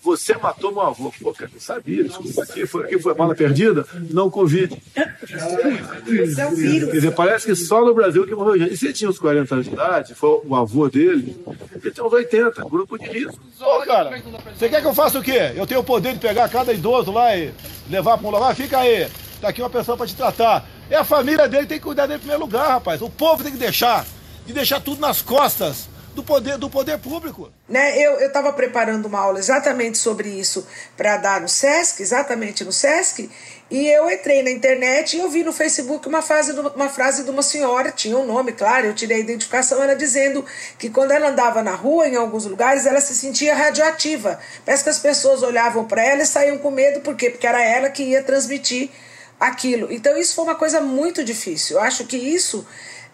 Você 0.03 0.35
matou 0.35 0.71
meu 0.71 0.81
avô. 0.81 1.13
Pô, 1.21 1.33
cara, 1.33 1.49
eu 1.53 1.61
sabia. 1.61 2.03
Desculpa, 2.03 2.43
aqui 2.43 2.65
foi, 2.65 2.83
aqui 2.83 2.99
foi 2.99 3.13
bala 3.13 3.33
perdida? 3.33 3.85
Não 4.11 4.29
Covid. 4.29 4.77
Isso 5.25 6.41
é 6.41 6.47
um 6.47 6.55
vírus. 6.55 6.89
Quer 6.89 6.95
dizer, 6.95 7.11
parece 7.15 7.45
que 7.45 7.55
só 7.55 7.83
no 7.85 7.93
Brasil 7.93 8.27
que 8.27 8.35
morreu 8.35 8.57
gente. 8.59 8.73
E 8.73 8.77
se 8.77 8.91
tinha 8.91 9.09
uns 9.09 9.17
40 9.17 9.55
anos 9.55 9.65
de 9.65 9.73
idade, 9.73 10.13
foi 10.13 10.41
o 10.43 10.55
avô 10.55 10.89
dele, 10.89 11.35
ele 11.81 11.91
tem 11.91 12.03
uns 12.03 12.11
80, 12.11 12.65
grupo 12.65 12.97
de 12.99 13.05
risco. 13.05 13.39
Ô, 13.61 13.79
cara, 13.85 14.21
você 14.53 14.67
quer 14.67 14.81
que 14.81 14.87
eu 14.87 14.93
faça 14.93 15.17
o 15.19 15.23
quê? 15.23 15.53
Eu 15.55 15.65
tenho 15.65 15.79
o 15.79 15.85
poder 15.85 16.13
de 16.13 16.19
pegar 16.19 16.49
cada 16.49 16.73
idoso 16.73 17.11
lá 17.11 17.35
e 17.37 17.53
levar 17.89 18.17
para 18.17 18.27
um 18.27 18.31
lugar? 18.31 18.53
Fica 18.55 18.79
aí. 18.79 19.07
Tá 19.39 19.49
aqui 19.49 19.61
uma 19.61 19.69
pessoa 19.69 19.95
para 19.95 20.07
te 20.07 20.15
tratar. 20.15 20.67
É 20.93 20.97
a 20.97 21.03
família 21.03 21.47
dele 21.47 21.65
tem 21.65 21.79
que 21.79 21.83
cuidar 21.83 22.05
dele 22.05 22.17
em 22.17 22.19
primeiro 22.19 22.43
lugar, 22.43 22.67
rapaz. 22.67 23.01
O 23.01 23.09
povo 23.09 23.41
tem 23.41 23.51
que 23.51 23.57
deixar. 23.57 24.05
E 24.45 24.53
deixar 24.53 24.79
tudo 24.79 25.01
nas 25.01 25.23
costas 25.23 25.89
do 26.13 26.21
poder 26.21 26.55
do 26.59 26.69
poder 26.69 26.99
público. 26.99 27.51
Né, 27.67 27.97
eu 27.97 28.19
estava 28.19 28.53
preparando 28.53 29.07
uma 29.07 29.17
aula 29.17 29.39
exatamente 29.39 29.97
sobre 29.97 30.29
isso 30.29 30.67
para 30.95 31.17
dar 31.17 31.41
no 31.41 31.49
SESC, 31.49 31.99
exatamente 31.99 32.63
no 32.63 32.71
SESC, 32.71 33.27
e 33.71 33.87
eu 33.87 34.07
entrei 34.11 34.43
na 34.43 34.51
internet 34.51 35.17
e 35.17 35.19
eu 35.21 35.31
vi 35.31 35.43
no 35.43 35.51
Facebook 35.51 36.07
uma 36.07 36.21
frase, 36.21 36.51
uma 36.51 36.89
frase 36.89 37.23
de 37.23 37.31
uma 37.31 37.41
senhora, 37.41 37.89
tinha 37.89 38.15
um 38.15 38.27
nome, 38.27 38.51
claro, 38.51 38.85
eu 38.85 38.93
tirei 38.93 39.17
a 39.17 39.21
identificação, 39.21 39.81
ela 39.81 39.95
dizendo 39.95 40.45
que 40.77 40.91
quando 40.91 41.09
ela 41.09 41.29
andava 41.29 41.63
na 41.63 41.73
rua, 41.73 42.07
em 42.07 42.15
alguns 42.15 42.45
lugares, 42.45 42.85
ela 42.85 43.01
se 43.01 43.15
sentia 43.15 43.55
radioativa. 43.55 44.39
Parece 44.63 44.83
que 44.83 44.89
as 44.91 44.99
pessoas 44.99 45.41
olhavam 45.41 45.85
para 45.85 46.05
ela 46.05 46.21
e 46.21 46.27
saíam 46.27 46.59
com 46.59 46.69
medo, 46.69 47.01
por 47.01 47.15
quê? 47.15 47.31
Porque 47.31 47.47
era 47.47 47.63
ela 47.63 47.89
que 47.89 48.03
ia 48.03 48.21
transmitir 48.21 48.91
aquilo. 49.47 49.91
Então, 49.91 50.17
isso 50.17 50.35
foi 50.35 50.45
uma 50.45 50.55
coisa 50.55 50.81
muito 50.81 51.23
difícil. 51.23 51.77
Eu 51.77 51.83
acho 51.83 52.05
que 52.05 52.17
isso 52.17 52.65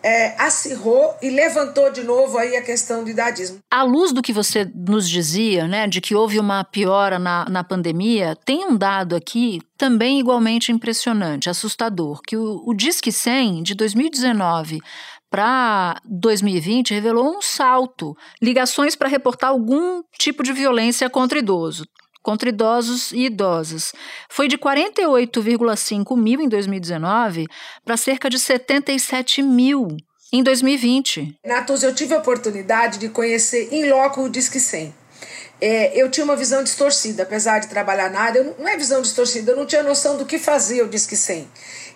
é, 0.04 0.36
acirrou 0.42 1.16
e 1.22 1.30
levantou 1.30 1.92
de 1.92 2.04
novo 2.04 2.38
aí 2.38 2.56
a 2.56 2.62
questão 2.62 3.04
do 3.04 3.10
idadismo. 3.10 3.60
À 3.70 3.84
luz 3.84 4.12
do 4.12 4.22
que 4.22 4.34
você 4.34 4.70
nos 4.74 5.10
dizia, 5.10 5.68
né, 5.68 5.88
de 5.88 6.02
que 6.02 6.16
houve 6.16 6.40
uma 6.40 6.64
piora 6.64 7.20
na, 7.20 7.46
na 7.50 7.64
pandemia, 7.64 8.36
tem 8.46 8.66
um 8.66 8.76
dado 8.76 9.16
aqui 9.16 9.60
também 9.78 10.20
igualmente 10.20 10.72
impressionante, 10.72 11.50
assustador, 11.50 12.22
que 12.26 12.38
o, 12.38 12.64
o 12.66 12.74
Disque 12.74 13.12
100 13.12 13.64
de 13.64 13.76
2019 13.76 14.80
para 15.30 16.02
2020 16.06 16.94
revelou 16.94 17.38
um 17.38 17.42
salto, 17.42 18.16
ligações 18.42 18.96
para 18.96 19.08
reportar 19.08 19.52
algum 19.52 20.02
tipo 20.18 20.42
de 20.42 20.52
violência 20.52 21.10
contra 21.10 21.40
idoso 21.40 21.86
contra 22.22 22.50
idosos 22.50 23.12
e 23.12 23.26
idosas. 23.26 23.94
Foi 24.30 24.48
de 24.48 24.58
48,5 24.58 26.18
mil 26.18 26.42
em 26.42 26.50
2019 26.50 27.48
para 27.84 27.98
cerca 27.98 28.30
de 28.30 28.40
77 28.40 29.42
mil 29.42 29.98
em 30.32 30.44
2020. 30.44 31.40
Natus, 31.46 31.84
eu 31.84 31.94
tive 31.94 32.14
a 32.14 32.20
oportunidade 32.20 33.00
de 33.00 33.10
conhecer 33.10 33.70
em 33.72 33.90
loco 33.90 34.22
o 34.22 34.30
Disque 34.30 34.60
100. 34.60 34.94
É, 35.62 36.02
eu 36.02 36.10
tinha 36.10 36.24
uma 36.24 36.38
visão 36.38 36.64
distorcida, 36.64 37.24
apesar 37.24 37.60
de 37.60 37.68
trabalhar 37.68 38.10
na 38.10 38.22
área, 38.22 38.40
eu, 38.40 38.56
não 38.58 38.68
é 38.68 38.78
visão 38.78 39.02
distorcida, 39.02 39.52
eu 39.52 39.58
não 39.58 39.66
tinha 39.66 39.84
noção 39.84 40.16
do 40.16 40.26
que 40.26 40.38
fazia 40.38 40.86
o 40.86 40.88
Disque 40.88 41.18
100. 41.18 41.48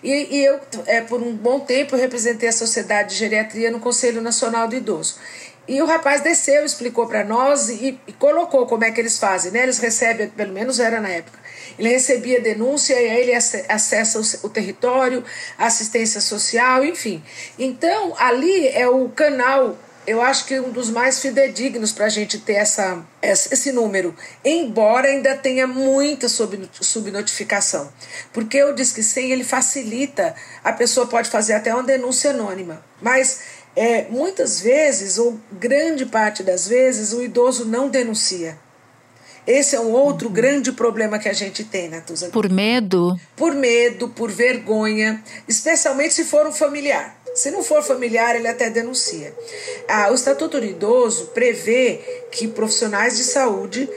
E, 0.02 0.36
e 0.36 0.44
eu, 0.44 0.60
é, 0.86 1.00
por 1.00 1.22
um 1.22 1.34
bom 1.34 1.60
tempo, 1.60 1.96
representei 1.96 2.50
a 2.50 2.52
Sociedade 2.52 3.10
de 3.10 3.14
Geriatria 3.16 3.70
no 3.70 3.80
Conselho 3.80 4.20
Nacional 4.20 4.68
do 4.68 4.74
Idoso. 4.74 5.16
E 5.66 5.80
o 5.80 5.86
rapaz 5.86 6.20
desceu, 6.20 6.64
explicou 6.64 7.06
para 7.06 7.24
nós 7.24 7.70
e, 7.70 7.98
e, 8.06 8.12
colocou 8.12 8.66
como 8.66 8.84
é 8.84 8.90
que 8.90 9.00
eles 9.00 9.18
fazem, 9.18 9.50
né? 9.50 9.62
Eles 9.62 9.78
recebem, 9.78 10.28
pelo 10.28 10.52
menos 10.52 10.78
era 10.78 11.00
na 11.00 11.08
época, 11.08 11.38
ele 11.78 11.88
recebia 11.88 12.40
denúncia 12.40 13.00
e 13.00 13.10
aí 13.10 13.20
ele 13.22 13.34
acessa 13.34 14.18
o, 14.18 14.46
o 14.46 14.50
território, 14.50 15.24
assistência 15.56 16.20
social, 16.20 16.84
enfim. 16.84 17.22
Então, 17.58 18.14
ali 18.18 18.68
é 18.68 18.86
o 18.86 19.08
canal, 19.08 19.74
eu 20.06 20.20
acho 20.20 20.44
que 20.44 20.60
um 20.60 20.70
dos 20.70 20.90
mais 20.90 21.20
fidedignos 21.20 21.92
para 21.92 22.06
a 22.06 22.10
gente 22.10 22.38
ter 22.38 22.54
essa, 22.54 23.02
esse 23.22 23.72
número, 23.72 24.14
embora 24.44 25.08
ainda 25.08 25.34
tenha 25.34 25.66
muita 25.66 26.28
subnotificação. 26.28 27.90
Porque 28.32 28.62
o 28.62 28.74
Disque 28.74 29.02
100 29.02 29.32
ele 29.32 29.44
facilita, 29.44 30.34
a 30.62 30.72
pessoa 30.72 31.06
pode 31.06 31.30
fazer 31.30 31.54
até 31.54 31.72
uma 31.72 31.82
denúncia 31.82 32.32
anônima, 32.32 32.84
mas 33.00 33.40
é, 33.76 34.06
muitas 34.08 34.60
vezes, 34.60 35.18
ou 35.18 35.38
grande 35.52 36.06
parte 36.06 36.42
das 36.42 36.68
vezes, 36.68 37.12
o 37.12 37.22
idoso 37.22 37.64
não 37.64 37.88
denuncia. 37.88 38.56
Esse 39.46 39.76
é 39.76 39.80
um 39.80 39.92
outro 39.92 40.28
uhum. 40.28 40.34
grande 40.34 40.72
problema 40.72 41.18
que 41.18 41.28
a 41.28 41.32
gente 41.32 41.64
tem, 41.64 41.88
Natuza. 41.88 42.28
Por 42.30 42.48
medo? 42.48 43.18
Por 43.36 43.54
medo, 43.54 44.08
por 44.08 44.30
vergonha, 44.30 45.22
especialmente 45.46 46.14
se 46.14 46.24
for 46.24 46.46
um 46.46 46.52
familiar. 46.52 47.18
Se 47.34 47.50
não 47.50 47.62
for 47.62 47.82
familiar, 47.82 48.36
ele 48.36 48.46
até 48.46 48.70
denuncia. 48.70 49.34
Ah, 49.88 50.08
o 50.10 50.14
Estatuto 50.14 50.60
do 50.60 50.66
Idoso 50.66 51.26
prevê 51.34 52.00
que 52.30 52.46
profissionais 52.46 53.16
de 53.16 53.24
saúde 53.24 53.90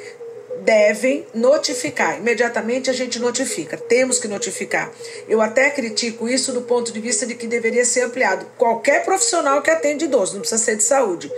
devem 0.67 1.25
notificar. 1.33 2.17
Imediatamente 2.17 2.89
a 2.89 2.93
gente 2.93 3.19
notifica, 3.19 3.77
temos 3.77 4.19
que 4.19 4.27
notificar. 4.27 4.91
Eu 5.29 5.41
até 5.41 5.69
critico 5.69 6.27
isso 6.27 6.51
do 6.51 6.61
ponto 6.63 6.91
de 6.91 6.99
vista 6.99 7.25
de 7.25 7.35
que 7.35 7.47
deveria 7.47 7.85
ser 7.85 8.01
ampliado. 8.01 8.45
Qualquer 8.57 9.05
profissional 9.05 9.61
que 9.61 9.71
atende 9.71 10.03
idoso, 10.03 10.33
não 10.33 10.41
precisa 10.41 10.61
ser 10.61 10.75
de 10.75 10.83
saúde. 10.83 11.31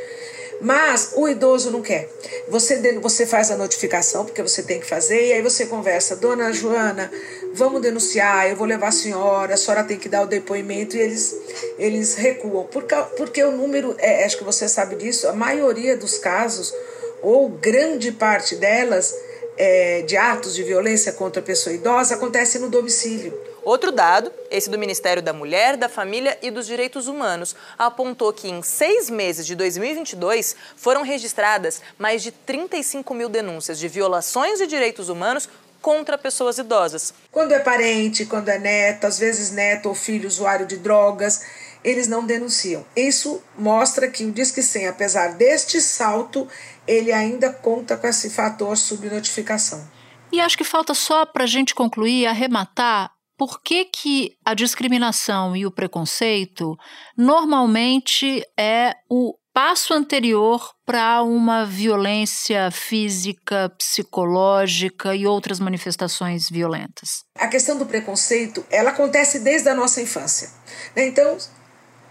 Mas 0.60 1.12
o 1.16 1.30
idoso 1.30 1.70
não 1.70 1.82
quer. 1.82 2.10
Você, 2.48 3.00
você 3.00 3.26
faz 3.28 3.52
a 3.52 3.56
notificação, 3.56 4.26
porque 4.26 4.42
você 4.42 4.64
tem 4.64 4.80
que 4.80 4.88
fazer, 4.88 5.28
e 5.28 5.34
aí 5.34 5.42
você 5.44 5.68
conversa, 5.68 6.16
dona 6.16 6.52
Joana, 6.52 7.10
vamos 7.54 7.82
denunciar, 7.84 8.50
eu 8.50 8.56
vou 8.56 8.66
levar 8.66 8.88
a 8.88 8.92
senhora, 8.92 9.54
a 9.54 9.58
senhora 9.58 9.84
tem 9.84 9.98
que 9.98 10.10
dar 10.10 10.24
o 10.24 10.28
depoimento, 10.28 10.98
e 10.98 11.02
eles, 11.02 11.36
eles 11.78 12.16
recuam. 12.16 12.66
Porque, 12.66 12.96
porque 13.16 13.44
o 13.44 13.52
número, 13.52 13.96
é, 14.00 14.26
acho 14.26 14.40
que 14.40 14.44
você 14.44 14.68
sabe 14.68 14.96
disso, 14.96 15.28
a 15.28 15.34
maioria 15.34 15.96
dos 15.96 16.18
casos 16.18 16.74
ou 17.22 17.50
grande 17.50 18.12
parte 18.12 18.56
delas, 18.56 19.16
é, 19.58 20.04
de 20.04 20.16
atos 20.16 20.56
de 20.56 20.64
violência 20.64 21.12
contra 21.14 21.42
a 21.42 21.46
pessoa 21.46 21.76
idosa, 21.76 22.16
acontece 22.16 22.60
no 22.60 22.70
domicílio. 22.70 23.50
Outro 23.64 23.92
dado, 23.92 24.32
esse 24.50 24.70
do 24.70 24.80
Ministério 24.80 25.22
da 25.22 25.34
Mulher, 25.34 25.76
da 25.76 25.90
Família 25.90 26.38
e 26.42 26.50
dos 26.50 26.66
Direitos 26.66 27.08
Humanos, 27.08 27.56
apontou 27.78 28.32
que 28.32 28.50
em 28.50 28.62
seis 28.64 29.10
meses 29.10 29.46
de 29.46 29.54
2022 29.56 30.56
foram 30.78 31.04
registradas 31.04 31.82
mais 31.98 32.24
de 32.24 32.32
35 32.32 33.14
mil 33.14 33.28
denúncias 33.28 33.78
de 33.78 33.88
violações 33.88 34.60
de 34.60 34.66
direitos 34.66 35.10
humanos 35.10 35.50
contra 35.82 36.18
pessoas 36.18 36.58
idosas. 36.58 37.14
Quando 37.32 37.52
é 37.52 37.60
parente, 37.60 38.26
quando 38.26 38.50
é 38.50 38.58
neto, 38.58 39.06
às 39.06 39.20
vezes 39.20 39.52
neto 39.52 39.90
ou 39.90 39.96
filho 39.96 40.28
usuário 40.28 40.66
de 40.66 40.78
drogas, 40.78 41.42
eles 41.84 42.08
não 42.08 42.26
denunciam. 42.26 42.86
Isso 42.96 43.42
mostra 43.58 44.10
que 44.10 44.26
o 44.26 44.32
Disque 44.32 44.62
100, 44.62 44.88
apesar 44.88 45.36
deste 45.36 45.82
salto, 45.82 46.48
ele 46.88 47.12
ainda 47.12 47.52
conta 47.52 47.96
com 47.96 48.08
esse 48.08 48.30
fator 48.30 48.76
subnotificação. 48.76 49.88
E 50.32 50.40
acho 50.40 50.58
que 50.58 50.64
falta 50.64 50.94
só 50.94 51.26
para 51.26 51.44
a 51.44 51.48
gente 51.48 51.74
concluir, 51.74 52.28
arrematar 52.28 53.12
por 53.40 53.62
que, 53.62 53.86
que 53.86 54.38
a 54.44 54.54
discriminação 54.54 55.56
e 55.56 55.66
o 55.66 55.72
preconceito 55.72 56.76
normalmente 57.18 58.44
é 58.60 58.94
o 59.10 59.34
passo 59.54 59.94
anterior 59.94 60.74
para 60.86 61.24
uma 61.24 61.66
violência 61.66 62.70
física, 62.70 63.74
psicológica 63.78 65.16
e 65.16 65.26
outras 65.26 65.58
manifestações 65.60 66.50
violentas? 66.50 67.24
A 67.38 67.48
questão 67.48 67.78
do 67.78 67.86
preconceito, 67.86 68.66
ela 68.70 68.90
acontece 68.90 69.40
desde 69.40 69.70
a 69.70 69.76
nossa 69.76 70.02
infância. 70.02 70.50
Né? 70.94 71.08
Então, 71.08 71.38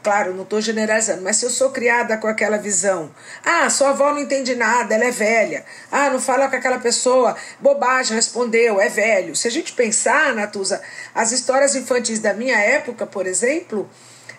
Claro, 0.03 0.33
não 0.33 0.45
estou 0.45 0.61
generalizando, 0.61 1.23
mas 1.23 1.37
se 1.37 1.45
eu 1.45 1.51
sou 1.51 1.71
criada 1.71 2.17
com 2.17 2.29
aquela 2.29 2.57
visão, 2.57 3.11
ah, 3.45 3.69
sua 3.69 3.91
avó 3.91 4.13
não 4.13 4.21
entende 4.21 4.55
nada, 4.55 4.95
ela 4.95 5.05
é 5.05 5.11
velha, 5.11 5.65
ah, 5.91 6.09
não 6.11 6.21
fala 6.21 6.49
com 6.49 6.55
aquela 6.55 6.79
pessoa, 6.79 7.37
bobagem, 7.61 8.15
respondeu, 8.15 8.81
é 8.81 8.89
velho. 8.89 9.35
Se 9.35 9.49
a 9.49 9.51
gente 9.51 9.73
pensar, 9.73 10.35
Natuza, 10.35 10.81
as 11.15 11.33
histórias 11.33 11.75
infantis 11.75 12.21
da 12.21 12.33
minha 12.33 12.57
época, 12.57 13.07
por 13.07 13.27
exemplo, 13.27 13.91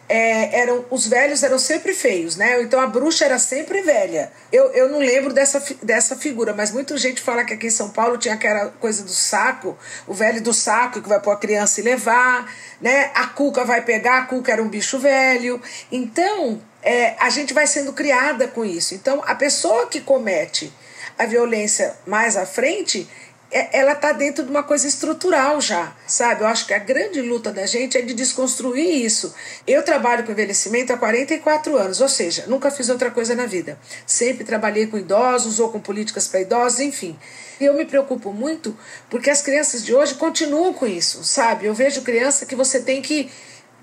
é, 0.09 0.61
eram 0.61 0.83
os 0.89 1.05
velhos 1.05 1.43
eram 1.43 1.59
sempre 1.59 1.93
feios, 1.93 2.35
né? 2.35 2.59
Então 2.63 2.79
a 2.81 2.87
bruxa 2.87 3.25
era 3.25 3.37
sempre 3.37 3.83
velha. 3.83 4.31
Eu, 4.51 4.71
eu 4.71 4.89
não 4.89 4.97
lembro 4.97 5.31
dessa, 5.31 5.63
dessa 5.83 6.15
figura, 6.15 6.51
mas 6.51 6.71
muita 6.71 6.97
gente 6.97 7.21
fala 7.21 7.45
que 7.45 7.53
aqui 7.53 7.67
em 7.67 7.71
São 7.71 7.89
Paulo 7.89 8.17
tinha 8.17 8.33
aquela 8.33 8.69
coisa 8.79 9.03
do 9.03 9.11
saco, 9.11 9.77
o 10.07 10.13
velho 10.13 10.41
do 10.41 10.51
saco 10.51 10.99
que 10.99 11.07
vai 11.07 11.19
pôr 11.19 11.31
a 11.31 11.37
criança 11.37 11.79
e 11.79 11.83
levar, 11.83 12.51
né? 12.81 13.11
A 13.13 13.27
cuca 13.27 13.63
vai 13.63 13.81
pegar, 13.81 14.17
a 14.17 14.25
cuca 14.25 14.51
era 14.51 14.63
um 14.63 14.67
bicho 14.67 14.97
velho. 14.97 15.61
Então 15.91 16.59
é, 16.81 17.13
a 17.19 17.29
gente 17.29 17.53
vai 17.53 17.67
sendo 17.67 17.93
criada 17.93 18.47
com 18.47 18.65
isso. 18.65 18.95
Então 18.95 19.21
a 19.27 19.35
pessoa 19.35 19.85
que 19.85 20.01
comete 20.01 20.73
a 21.19 21.25
violência 21.27 21.95
mais 22.07 22.35
à 22.35 22.47
frente 22.47 23.07
ela 23.51 23.93
está 23.93 24.11
dentro 24.11 24.43
de 24.43 24.49
uma 24.51 24.61
coisa 24.61 24.87
estrutural 24.87 25.59
já, 25.59 25.91
sabe? 26.05 26.41
Eu 26.41 26.47
acho 26.47 26.67
que 26.67 26.73
a 26.73 26.77
grande 26.77 27.19
luta 27.19 27.51
da 27.51 27.65
gente 27.65 27.97
é 27.97 28.01
de 28.01 28.13
desconstruir 28.13 29.03
isso. 29.03 29.33
Eu 29.65 29.81
trabalho 29.81 30.23
com 30.23 30.31
envelhecimento 30.31 30.93
há 30.93 30.97
44 30.97 31.75
anos, 31.75 31.99
ou 31.99 32.07
seja, 32.07 32.45
nunca 32.47 32.69
fiz 32.69 32.89
outra 32.89 33.09
coisa 33.09 33.33
na 33.33 33.47
vida. 33.47 33.79
Sempre 34.05 34.43
trabalhei 34.43 34.85
com 34.85 34.99
idosos 34.99 35.59
ou 35.59 35.71
com 35.71 35.79
políticas 35.79 36.27
para 36.27 36.41
idosos, 36.41 36.79
enfim. 36.79 37.17
E 37.59 37.65
eu 37.65 37.73
me 37.73 37.85
preocupo 37.85 38.31
muito 38.31 38.77
porque 39.09 39.31
as 39.31 39.41
crianças 39.41 39.83
de 39.83 39.95
hoje 39.95 40.13
continuam 40.13 40.71
com 40.71 40.85
isso, 40.85 41.23
sabe? 41.23 41.65
Eu 41.65 41.73
vejo 41.73 42.03
criança 42.03 42.45
que 42.45 42.55
você 42.55 42.79
tem 42.79 43.01
que 43.01 43.31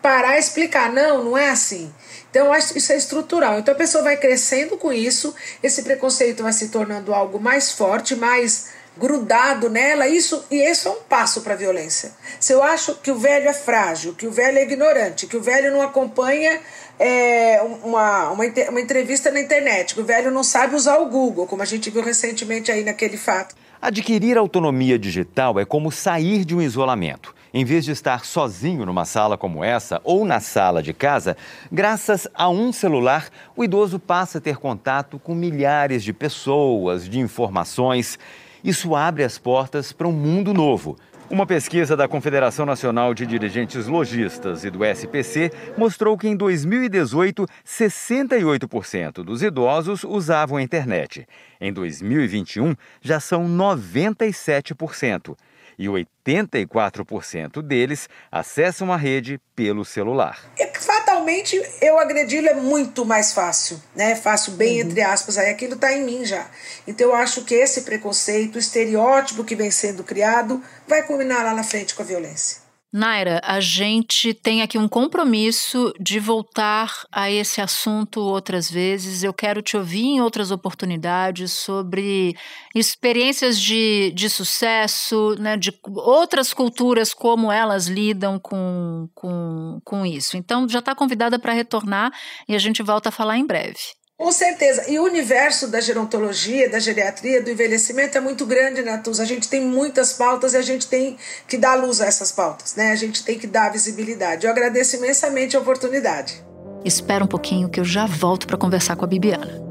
parar 0.01 0.37
e 0.37 0.39
explicar, 0.39 0.93
não, 0.93 1.25
não 1.25 1.37
é 1.37 1.51
assim. 1.51 1.93
Então, 2.31 2.55
isso 2.55 2.93
é 2.93 2.97
estrutural. 2.97 3.59
Então, 3.59 3.75
a 3.75 3.77
pessoa 3.77 4.05
vai 4.05 4.17
crescendo 4.17 4.77
com 4.77 4.93
isso, 4.93 5.35
esse 5.63 5.83
preconceito 5.83 6.43
vai 6.43 6.53
se 6.53 6.69
tornando 6.69 7.13
algo 7.13 7.41
mais 7.41 7.73
forte, 7.73 8.15
mais 8.15 8.76
grudado 8.97 9.69
nela, 9.69 10.09
isso 10.09 10.45
e 10.51 10.57
esse 10.57 10.87
é 10.87 10.91
um 10.91 11.03
passo 11.09 11.43
para 11.43 11.55
a 11.55 11.57
violência. 11.57 12.13
Se 12.41 12.53
eu 12.53 12.63
acho 12.63 12.95
que 12.97 13.11
o 13.11 13.19
velho 13.19 13.49
é 13.49 13.53
frágil, 13.53 14.15
que 14.15 14.27
o 14.27 14.31
velho 14.31 14.59
é 14.59 14.63
ignorante, 14.63 15.27
que 15.27 15.37
o 15.37 15.43
velho 15.43 15.71
não 15.73 15.83
acompanha 15.83 16.61
é, 16.99 17.61
uma, 17.85 18.31
uma, 18.31 18.45
uma 18.71 18.81
entrevista 18.81 19.31
na 19.31 19.41
internet, 19.41 19.95
que 19.95 20.01
o 20.01 20.05
velho 20.05 20.31
não 20.31 20.43
sabe 20.43 20.75
usar 20.75 20.99
o 20.99 21.07
Google, 21.07 21.47
como 21.47 21.63
a 21.63 21.67
gente 21.67 21.91
viu 21.91 22.03
recentemente 22.03 22.73
aí 22.73 22.83
naquele 22.85 23.17
fato. 23.17 23.55
Adquirir 23.81 24.39
autonomia 24.39 24.99
digital 24.99 25.61
é 25.61 25.65
como 25.65 25.93
sair 25.93 26.45
de 26.45 26.55
um 26.57 26.63
isolamento. 26.63 27.35
Em 27.53 27.65
vez 27.65 27.85
de 27.85 27.93
estar 27.93 28.25
sozinho 28.25 28.85
numa 28.85 29.05
sala 29.05 29.39
como 29.39 29.65
essa 29.65 30.01
ou 30.05 30.25
na 30.25 30.41
sala 30.41 30.83
de 30.83 30.93
casa, 30.93 31.37
graças 31.71 32.29
a 32.35 32.49
um 32.49 32.73
celular, 32.73 33.29
o 33.55 33.65
idoso 33.65 33.99
passa 33.99 34.39
a 34.39 34.41
ter 34.41 34.57
contato 34.57 35.19
com 35.19 35.35
milhares 35.35 36.03
de 36.03 36.13
pessoas, 36.13 37.09
de 37.09 37.19
informações. 37.19 38.19
Isso 38.67 38.97
abre 38.97 39.23
as 39.23 39.39
portas 39.39 39.93
para 39.93 40.09
um 40.09 40.13
mundo 40.13 40.53
novo. 40.53 40.99
Uma 41.31 41.47
pesquisa 41.47 41.97
da 41.97 42.09
Confederação 42.09 42.67
Nacional 42.67 43.15
de 43.15 43.25
Dirigentes 43.25 43.87
Logistas 43.87 44.65
e 44.65 44.71
do 44.71 44.85
SPC 44.85 45.53
mostrou 45.79 46.19
que 46.19 46.27
em 46.27 46.37
2018, 46.37 47.47
68% 47.65 49.23
dos 49.23 49.45
idosos 49.45 50.03
usavam 50.03 50.59
a 50.59 50.63
internet. 50.63 51.29
Em 51.61 51.73
2021, 51.73 52.75
já 53.01 53.21
são 53.21 53.49
97% 53.49 55.37
e 55.79 55.87
84% 55.87 57.63
deles 57.63 58.09
acessam 58.31 58.93
a 58.93 58.97
rede 58.97 59.41
pelo 59.55 59.85
celular. 59.85 60.41
É 60.59 60.67
fatalmente, 60.79 61.61
eu 61.81 61.99
agredi-lo 61.99 62.49
é 62.49 62.55
muito 62.55 63.05
mais 63.05 63.33
fácil, 63.33 63.81
né? 63.95 64.15
Fácil, 64.15 64.53
bem 64.53 64.83
uhum. 64.83 64.89
entre 64.89 65.03
aspas, 65.03 65.39
aí 65.39 65.51
aquilo 65.51 65.75
está 65.75 65.93
em 65.93 66.05
mim 66.05 66.25
já. 66.25 66.47
Então 66.87 67.09
eu 67.09 67.15
acho 67.15 67.45
que 67.45 67.55
esse 67.55 67.83
preconceito, 67.83 68.57
o 68.57 68.59
estereótipo 68.59 69.45
que 69.45 69.57
vem 69.57 69.71
sendo 69.71 70.05
criado, 70.05 70.63
vai 70.87 71.03
culminar 71.03 71.45
lá 71.45 71.55
na 71.55 71.65
frente 71.65 71.95
com 71.95 72.03
a 72.03 72.07
violência. 72.07 72.66
Naira, 72.93 73.41
a 73.45 73.61
gente 73.61 74.33
tem 74.33 74.63
aqui 74.63 74.79
um 74.79 74.89
compromisso 74.89 75.93
de 76.01 76.21
voltar 76.21 77.05
a 77.13 77.31
esse 77.31 77.61
assunto 77.61 78.21
outras 78.21 78.71
vezes. 78.71 79.23
Eu 79.23 79.35
quero 79.35 79.61
te 79.61 79.77
ouvir 79.77 80.05
em 80.05 80.21
outras 80.21 80.51
oportunidades 80.51 81.53
sobre 81.53 82.35
experiências 82.75 83.61
de, 83.61 84.13
de 84.15 84.31
sucesso, 84.31 85.35
né, 85.39 85.57
de 85.57 85.73
outras 85.85 86.55
culturas, 86.55 87.13
como 87.13 87.51
elas 87.51 87.87
lidam 87.87 88.39
com, 88.39 89.09
com, 89.15 89.81
com 89.85 90.07
isso. 90.07 90.37
Então, 90.37 90.69
já 90.69 90.79
está 90.79 90.95
convidada 90.95 91.39
para 91.39 91.53
retornar 91.53 92.13
e 92.49 92.55
a 92.55 92.59
gente 92.59 92.83
volta 92.83 93.09
a 93.09 93.13
falar 93.13 93.37
em 93.37 93.47
breve. 93.47 93.97
Com 94.19 94.33
certeza. 94.33 94.91
E 94.91 94.99
o 94.99 95.05
universo 95.05 95.69
da 95.69 95.79
gerontologia, 95.79 96.71
da 96.71 96.79
geriatria, 96.79 97.43
do 97.43 97.51
envelhecimento 97.51 98.17
é 98.17 98.21
muito 98.21 98.47
grande, 98.47 98.83
Natus. 98.83 99.21
A 99.21 99.27
gente 99.27 99.47
tem 99.47 99.61
muitas 99.61 100.15
pautas 100.15 100.55
e 100.55 100.57
a 100.57 100.63
gente 100.63 100.87
tem 100.87 101.19
que 101.47 101.59
dar 101.59 101.75
luz 101.75 102.01
a 102.01 102.07
essas 102.07 102.33
pautas, 102.33 102.75
né? 102.75 102.93
A 102.93 102.97
gente 102.97 103.23
tem 103.23 103.39
que 103.39 103.47
dar 103.47 103.71
visibilidade. 103.71 104.47
Eu 104.47 104.51
agradeço 104.51 104.97
imensamente 104.97 105.55
a 105.55 105.61
oportunidade. 105.61 106.43
Espera 106.83 107.23
um 107.23 107.27
pouquinho 107.29 107.69
que 107.69 107.79
eu 107.79 107.85
já 107.85 108.07
volto 108.07 108.47
para 108.47 108.57
conversar 108.57 108.97
com 108.97 109.05
a 109.05 109.09
Bibiana. 109.09 109.63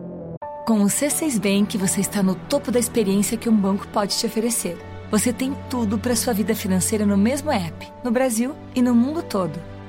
Com 0.68 0.82
o 0.82 0.86
C6 0.86 1.40
Bank, 1.40 1.76
você 1.78 2.02
está 2.02 2.22
no 2.22 2.36
topo 2.36 2.72
da 2.72 2.80
experiência 2.80 3.38
que 3.38 3.50
um 3.50 3.56
banco 3.56 3.88
pode 3.88 4.16
te 4.16 4.28
oferecer. 4.28 4.78
Você 5.10 5.34
tem 5.34 5.58
tudo 5.70 5.98
para 5.98 6.16
sua 6.16 6.34
vida 6.34 6.54
financeira 6.54 7.06
no 7.06 7.18
mesmo 7.18 7.52
app, 7.52 7.92
no 8.04 8.12
Brasil 8.12 8.56
e 8.76 8.82
no 8.82 8.94
mundo 8.94 9.24
todo. 9.24 9.75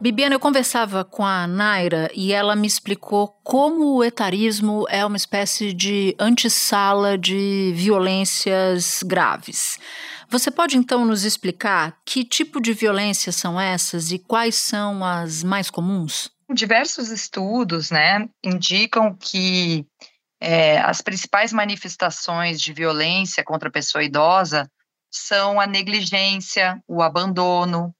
Bibiana, 0.00 0.34
eu 0.34 0.40
conversava 0.40 1.04
com 1.04 1.22
a 1.22 1.46
Naira 1.46 2.10
e 2.14 2.32
ela 2.32 2.56
me 2.56 2.66
explicou 2.66 3.28
como 3.44 3.96
o 3.96 4.02
etarismo 4.02 4.86
é 4.88 5.04
uma 5.04 5.18
espécie 5.18 5.74
de 5.74 6.16
antessala 6.18 7.18
de 7.18 7.70
violências 7.74 9.02
graves. 9.02 9.78
Você 10.30 10.50
pode 10.50 10.78
então 10.78 11.04
nos 11.04 11.24
explicar 11.24 11.98
que 12.06 12.24
tipo 12.24 12.62
de 12.62 12.72
violências 12.72 13.36
são 13.36 13.60
essas 13.60 14.10
e 14.10 14.18
quais 14.18 14.54
são 14.54 15.04
as 15.04 15.42
mais 15.42 15.68
comuns? 15.68 16.30
Diversos 16.50 17.10
estudos 17.10 17.90
né, 17.90 18.26
indicam 18.42 19.14
que 19.14 19.84
é, 20.40 20.78
as 20.78 21.02
principais 21.02 21.52
manifestações 21.52 22.58
de 22.58 22.72
violência 22.72 23.44
contra 23.44 23.68
a 23.68 23.72
pessoa 23.72 24.02
idosa 24.02 24.66
são 25.12 25.60
a 25.60 25.66
negligência, 25.66 26.82
o 26.88 27.02
abandono, 27.02 27.94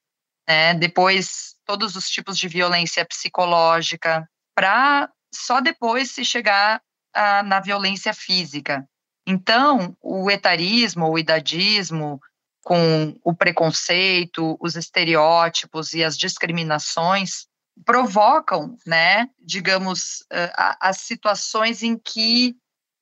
né, 0.48 0.72
depois 0.72 1.49
todos 1.70 1.94
os 1.94 2.10
tipos 2.10 2.36
de 2.36 2.48
violência 2.48 3.04
psicológica, 3.04 4.28
para 4.56 5.08
só 5.32 5.60
depois 5.60 6.10
se 6.10 6.24
chegar 6.24 6.82
a, 7.14 7.44
na 7.44 7.60
violência 7.60 8.12
física. 8.12 8.84
Então, 9.24 9.96
o 10.02 10.28
etarismo, 10.28 11.08
o 11.08 11.16
idadismo, 11.16 12.18
com 12.64 13.16
o 13.22 13.32
preconceito, 13.32 14.56
os 14.60 14.74
estereótipos 14.74 15.92
e 15.92 16.02
as 16.02 16.18
discriminações, 16.18 17.46
provocam, 17.86 18.76
né, 18.84 19.28
digamos, 19.38 20.24
as 20.80 21.02
situações 21.02 21.84
em 21.84 21.96
que 21.96 22.56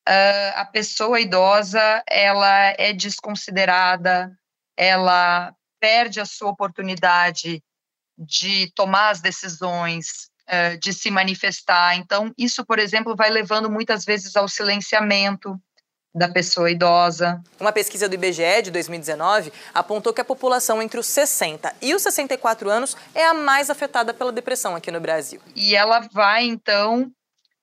uh, 0.07 0.53
a 0.57 0.67
pessoa 0.67 1.19
idosa 1.19 2.05
ela 2.07 2.75
é 2.77 2.93
desconsiderada, 2.93 4.31
ela 4.77 5.55
perde 5.81 6.21
a 6.21 6.27
sua 6.27 6.51
oportunidade 6.51 7.63
de 8.19 8.73
tomar 8.75 9.11
as 9.11 9.21
decisões, 9.21 10.29
uh, 10.49 10.79
de 10.81 10.93
se 10.93 11.11
manifestar. 11.11 11.97
Então, 11.97 12.33
isso, 12.37 12.65
por 12.67 12.79
exemplo, 12.79 13.15
vai 13.17 13.31
levando 13.31 13.71
muitas 13.71 14.05
vezes 14.05 14.35
ao 14.35 14.49
silenciamento, 14.49 15.59
da 16.15 16.29
pessoa 16.29 16.71
idosa. 16.71 17.43
Uma 17.61 17.73
pesquisa 17.73 18.09
do 18.09 18.15
IBGE 18.15 18.63
de 18.65 18.71
2019 18.71 19.53
apontou 19.73 20.13
que 20.13 20.21
a 20.21 20.25
população 20.25 20.83
entre 20.83 20.99
os 20.99 21.07
60 21.07 21.75
e 21.81 21.95
os 21.95 22.03
64 22.03 22.69
anos 22.69 22.97
é 23.15 23.25
a 23.27 23.35
mais 23.35 23.71
afetada 23.71 24.13
pela 24.13 24.33
depressão 24.33 24.75
aqui 24.75 24.91
no 24.91 25.01
Brasil. 25.01 25.41
E 25.55 25.77
ela 25.77 26.01
vai, 26.13 26.45
então, 26.45 27.13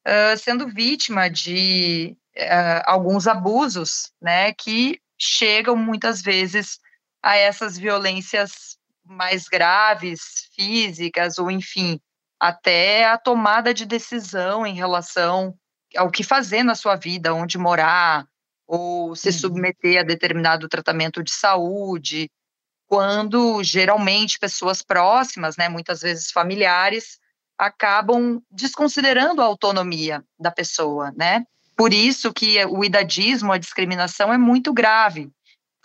uh, 0.07 0.37
sendo 0.37 0.67
vítima 0.67 1.29
de 1.29 2.15
uh, 2.37 2.81
alguns 2.85 3.27
abusos, 3.27 4.11
né, 4.21 4.53
que 4.53 4.99
chegam 5.19 5.75
muitas 5.75 6.21
vezes 6.21 6.79
a 7.21 7.35
essas 7.35 7.77
violências 7.77 8.74
mais 9.05 9.47
graves, 9.47 10.49
físicas, 10.55 11.37
ou 11.37 11.49
enfim, 11.51 11.99
até 12.39 13.05
a 13.05 13.17
tomada 13.17 13.73
de 13.73 13.85
decisão 13.85 14.65
em 14.65 14.73
relação 14.73 15.53
ao 15.95 16.11
que 16.11 16.23
fazer 16.23 16.63
na 16.63 16.75
sua 16.75 16.95
vida, 16.95 17.33
onde 17.33 17.57
morar, 17.57 18.25
ou 18.67 19.15
se 19.15 19.29
uhum. 19.29 19.33
submeter 19.33 19.99
a 19.99 20.03
determinado 20.03 20.67
tratamento 20.67 21.23
de 21.23 21.31
saúde, 21.31 22.29
quando 22.87 23.63
geralmente 23.63 24.39
pessoas 24.39 24.81
próximas, 24.81 25.57
né, 25.57 25.69
muitas 25.69 26.01
vezes 26.01 26.31
familiares, 26.31 27.19
acabam 27.57 28.41
desconsiderando 28.51 29.41
a 29.41 29.45
autonomia 29.45 30.23
da 30.39 30.51
pessoa, 30.51 31.11
né? 31.15 31.45
Por 31.75 31.93
isso 31.93 32.33
que 32.33 32.63
o 32.65 32.83
idadismo, 32.83 33.51
a 33.51 33.57
discriminação 33.57 34.33
é 34.33 34.37
muito 34.37 34.73
grave, 34.73 35.29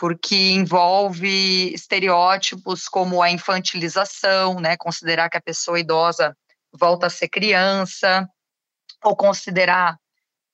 porque 0.00 0.52
envolve 0.52 1.74
estereótipos 1.74 2.88
como 2.88 3.22
a 3.22 3.30
infantilização, 3.30 4.58
né, 4.58 4.74
considerar 4.78 5.28
que 5.28 5.36
a 5.36 5.42
pessoa 5.42 5.78
idosa 5.78 6.34
volta 6.72 7.08
a 7.08 7.10
ser 7.10 7.28
criança, 7.28 8.26
ou 9.04 9.14
considerar 9.14 9.98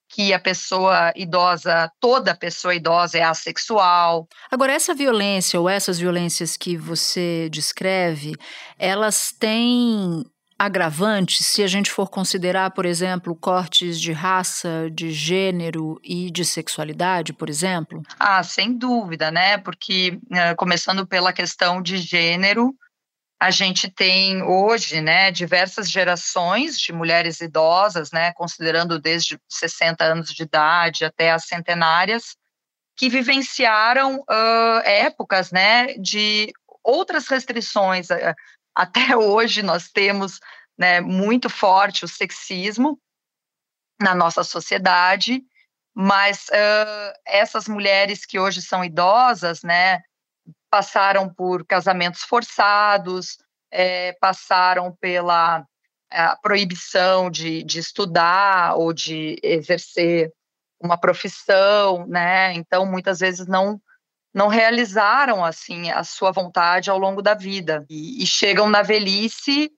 que 0.09 0.33
a 0.33 0.39
pessoa 0.39 1.13
idosa, 1.15 1.89
toda 1.97 2.35
pessoa 2.35 2.75
idosa 2.75 3.19
é 3.19 3.23
assexual. 3.23 4.27
Agora, 4.51 4.73
essa 4.73 4.93
violência 4.93 5.59
ou 5.59 5.69
essas 5.69 5.97
violências 5.97 6.57
que 6.57 6.75
você 6.75 7.47
descreve, 7.49 8.35
elas 8.77 9.31
têm 9.31 10.25
agravantes 10.57 11.45
se 11.45 11.63
a 11.63 11.67
gente 11.67 11.91
for 11.91 12.09
considerar, 12.09 12.71
por 12.71 12.85
exemplo, 12.85 13.35
cortes 13.35 13.99
de 14.01 14.11
raça, 14.11 14.89
de 14.91 15.11
gênero 15.11 15.99
e 16.03 16.31
de 16.31 16.43
sexualidade, 16.43 17.33
por 17.33 17.49
exemplo? 17.49 18.01
Ah, 18.19 18.41
sem 18.43 18.75
dúvida, 18.75 19.29
né? 19.29 19.57
Porque, 19.57 20.19
eh, 20.31 20.55
começando 20.55 21.05
pela 21.05 21.31
questão 21.31 21.81
de 21.81 21.97
gênero, 21.97 22.73
a 23.39 23.51
gente 23.51 23.87
tem 23.89 24.41
hoje, 24.41 24.99
né, 24.99 25.29
diversas 25.31 25.91
gerações 25.91 26.79
de 26.79 26.91
mulheres 26.91 27.39
idosas, 27.39 28.11
né, 28.11 28.33
considerando 28.33 28.99
desde 28.99 29.39
60 29.47 30.03
anos 30.03 30.29
de 30.29 30.41
idade 30.41 31.05
até 31.05 31.31
as 31.31 31.45
centenárias, 31.45 32.35
que 32.97 33.09
vivenciaram 33.09 34.21
uh, 34.21 34.79
épocas, 34.83 35.51
né, 35.51 35.93
de 35.99 36.51
outras 36.83 37.27
restrições. 37.27 38.07
Até 38.77 39.17
hoje 39.17 39.63
nós 39.63 39.89
temos, 39.89 40.39
né, 40.77 41.01
muito 41.01 41.49
forte 41.49 42.05
o 42.05 42.07
sexismo 42.07 42.99
na 43.99 44.13
nossa 44.13 44.43
sociedade, 44.43 45.41
mas 45.95 46.45
uh, 46.49 47.19
essas 47.25 47.67
mulheres 47.67 48.23
que 48.23 48.39
hoje 48.39 48.61
são 48.61 48.85
idosas, 48.85 49.63
né, 49.63 50.03
passaram 50.69 51.33
por 51.33 51.65
casamentos 51.65 52.21
forçados, 52.21 53.39
é, 53.71 54.13
passaram 54.21 54.95
pela 55.01 55.65
proibição 56.41 57.29
de, 57.29 57.63
de 57.63 57.79
estudar 57.79 58.75
ou 58.75 58.93
de 58.93 59.37
exercer 59.43 60.31
uma 60.79 60.97
profissão, 60.97 62.07
né? 62.07 62.53
Então, 62.53 62.85
muitas 62.85 63.19
vezes 63.19 63.45
não 63.45 63.81
não 64.37 64.49
realizaram 64.49 65.43
assim 65.43 65.89
a 65.89 66.03
sua 66.03 66.31
vontade 66.31 66.91
ao 66.91 66.99
longo 66.99 67.23
da 67.23 67.33
vida 67.33 67.83
e, 67.89 68.21
e 68.21 68.27
chegam 68.27 68.69
na 68.69 68.83
velhice 68.83 69.71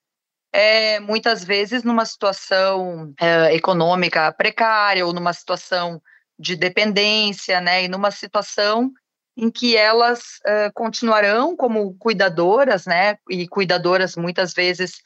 é, 0.51 0.99
muitas 0.99 1.45
vezes 1.45 1.81
numa 1.81 2.03
situação 2.03 3.13
é, 3.17 3.55
econômica 3.55 4.29
precária 4.33 5.05
ou 5.05 5.13
numa 5.13 5.31
situação 5.31 6.01
de 6.37 6.57
dependência, 6.57 7.61
né? 7.61 7.85
E 7.85 7.87
numa 7.87 8.11
situação 8.11 8.91
em 9.37 9.49
que 9.49 9.77
elas 9.77 10.19
uh, 10.45 10.73
continuarão 10.73 11.55
como 11.55 11.95
cuidadoras, 11.97 12.85
né? 12.85 13.17
E 13.29 13.47
cuidadoras 13.47 14.17
muitas 14.17 14.53
vezes 14.53 15.01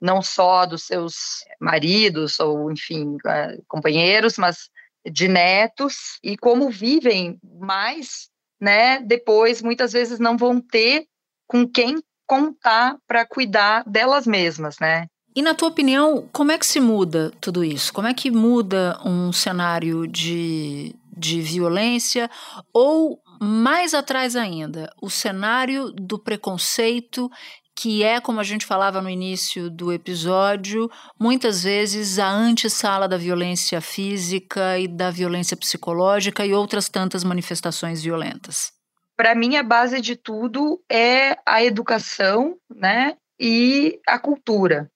não 0.00 0.22
só 0.22 0.64
dos 0.64 0.84
seus 0.84 1.44
maridos 1.60 2.40
ou, 2.40 2.72
enfim, 2.72 3.16
uh, 3.16 3.62
companheiros, 3.68 4.38
mas 4.38 4.70
de 5.04 5.28
netos 5.28 6.18
e 6.22 6.36
como 6.36 6.70
vivem 6.70 7.38
mais, 7.42 8.30
né? 8.60 9.00
Depois 9.00 9.62
muitas 9.62 9.92
vezes 9.92 10.18
não 10.18 10.36
vão 10.36 10.60
ter 10.60 11.06
com 11.46 11.66
quem 11.66 12.02
contar 12.26 12.96
para 13.06 13.26
cuidar 13.26 13.84
delas 13.86 14.26
mesmas, 14.26 14.78
né? 14.78 15.06
E 15.34 15.42
na 15.42 15.54
tua 15.54 15.68
opinião, 15.68 16.28
como 16.32 16.50
é 16.50 16.58
que 16.58 16.66
se 16.66 16.80
muda 16.80 17.30
tudo 17.40 17.62
isso? 17.62 17.92
Como 17.92 18.08
é 18.08 18.14
que 18.14 18.30
muda 18.30 18.98
um 19.04 19.32
cenário 19.32 20.06
de, 20.06 20.94
de 21.14 21.42
violência 21.42 22.30
ou 22.72 23.20
mais 23.40 23.92
atrás 23.94 24.34
ainda, 24.34 24.90
o 25.00 25.10
cenário 25.10 25.92
do 25.92 26.18
preconceito 26.18 27.30
que 27.76 28.02
é, 28.02 28.20
como 28.20 28.40
a 28.40 28.42
gente 28.42 28.64
falava 28.64 29.02
no 29.02 29.10
início 29.10 29.68
do 29.68 29.92
episódio, 29.92 30.90
muitas 31.20 31.62
vezes 31.62 32.18
a 32.18 32.26
antessala 32.26 33.06
da 33.06 33.18
violência 33.18 33.82
física 33.82 34.78
e 34.78 34.88
da 34.88 35.10
violência 35.10 35.56
psicológica 35.56 36.46
e 36.46 36.54
outras 36.54 36.88
tantas 36.88 37.22
manifestações 37.22 38.02
violentas. 38.02 38.72
Para 39.14 39.34
mim, 39.34 39.56
a 39.56 39.62
base 39.62 40.00
de 40.00 40.16
tudo 40.16 40.80
é 40.90 41.36
a 41.44 41.62
educação 41.62 42.56
né, 42.74 43.16
e 43.38 44.00
a 44.08 44.18
cultura. 44.18 44.90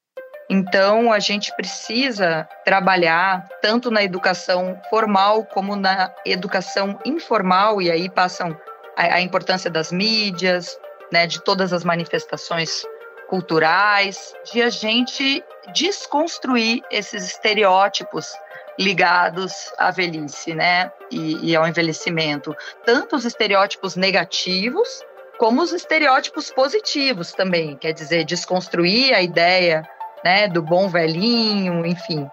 Então, 0.48 1.12
a 1.12 1.18
gente 1.18 1.54
precisa 1.54 2.48
trabalhar 2.64 3.46
tanto 3.62 3.90
na 3.90 4.02
educação 4.02 4.80
formal 4.88 5.44
como 5.44 5.76
na 5.76 6.12
educação 6.26 6.98
informal, 7.04 7.80
e 7.80 7.90
aí 7.90 8.10
passam 8.10 8.58
a, 8.96 9.14
a 9.14 9.20
importância 9.20 9.70
das 9.70 9.92
mídias, 9.92 10.76
né, 11.12 11.26
de 11.26 11.40
todas 11.42 11.72
as 11.72 11.84
manifestações 11.84 12.84
culturais, 13.28 14.34
de 14.52 14.62
a 14.62 14.68
gente 14.68 15.44
desconstruir 15.72 16.82
esses 16.90 17.24
estereótipos 17.24 18.34
ligados 18.78 19.72
à 19.78 19.90
velhice, 19.90 20.54
né, 20.54 20.90
e, 21.10 21.50
e 21.50 21.56
ao 21.56 21.66
envelhecimento, 21.66 22.56
tanto 22.84 23.14
os 23.14 23.24
estereótipos 23.24 23.94
negativos 23.94 25.04
como 25.38 25.62
os 25.62 25.72
estereótipos 25.72 26.50
positivos 26.50 27.32
também, 27.32 27.76
quer 27.76 27.92
dizer, 27.92 28.24
desconstruir 28.24 29.14
a 29.14 29.22
ideia 29.22 29.88
né, 30.24 30.46
do 30.48 30.60
bom 30.60 30.88
velhinho, 30.88 31.84
enfim, 31.86 32.28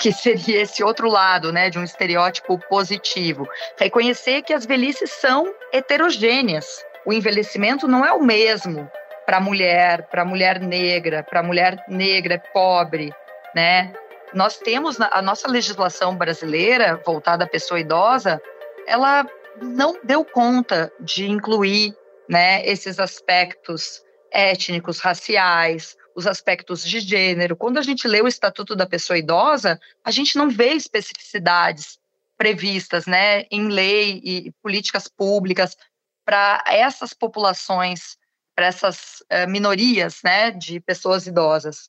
que 0.00 0.12
seria 0.12 0.62
esse 0.62 0.82
outro 0.82 1.08
lado, 1.08 1.52
né, 1.52 1.70
de 1.70 1.78
um 1.78 1.84
estereótipo 1.84 2.58
positivo. 2.68 3.46
Reconhecer 3.78 4.42
que 4.42 4.52
as 4.52 4.66
velhices 4.66 5.10
são 5.12 5.52
heterogêneas. 5.72 6.66
O 7.06 7.12
envelhecimento 7.12 7.86
não 7.86 8.04
é 8.04 8.12
o 8.12 8.22
mesmo 8.22 8.90
para 9.26 9.40
mulher, 9.40 10.08
para 10.08 10.24
mulher 10.24 10.60
negra, 10.60 11.22
para 11.22 11.42
mulher 11.42 11.82
negra 11.88 12.42
pobre, 12.52 13.12
né? 13.54 13.92
Nós 14.32 14.58
temos 14.58 15.00
a 15.00 15.22
nossa 15.22 15.48
legislação 15.48 16.16
brasileira 16.16 17.00
voltada 17.04 17.44
à 17.44 17.48
pessoa 17.48 17.78
idosa, 17.78 18.40
ela 18.86 19.24
não 19.62 19.98
deu 20.02 20.24
conta 20.24 20.92
de 20.98 21.30
incluir, 21.30 21.94
né, 22.28 22.66
esses 22.66 22.98
aspectos 22.98 24.02
étnicos, 24.32 24.98
raciais, 24.98 25.96
os 26.14 26.26
aspectos 26.26 26.84
de 26.84 27.00
gênero. 27.00 27.56
Quando 27.56 27.78
a 27.78 27.82
gente 27.82 28.08
lê 28.08 28.20
o 28.20 28.28
Estatuto 28.28 28.74
da 28.74 28.86
Pessoa 28.86 29.18
Idosa, 29.18 29.80
a 30.04 30.10
gente 30.10 30.36
não 30.36 30.48
vê 30.48 30.72
especificidades 30.72 31.98
previstas 32.36 33.06
né, 33.06 33.44
em 33.50 33.68
lei 33.68 34.20
e 34.24 34.52
políticas 34.62 35.06
públicas 35.06 35.76
para 36.24 36.62
essas 36.66 37.12
populações, 37.12 38.16
para 38.54 38.66
essas 38.66 39.22
uh, 39.32 39.48
minorias 39.48 40.20
né, 40.24 40.50
de 40.50 40.80
pessoas 40.80 41.26
idosas. 41.26 41.88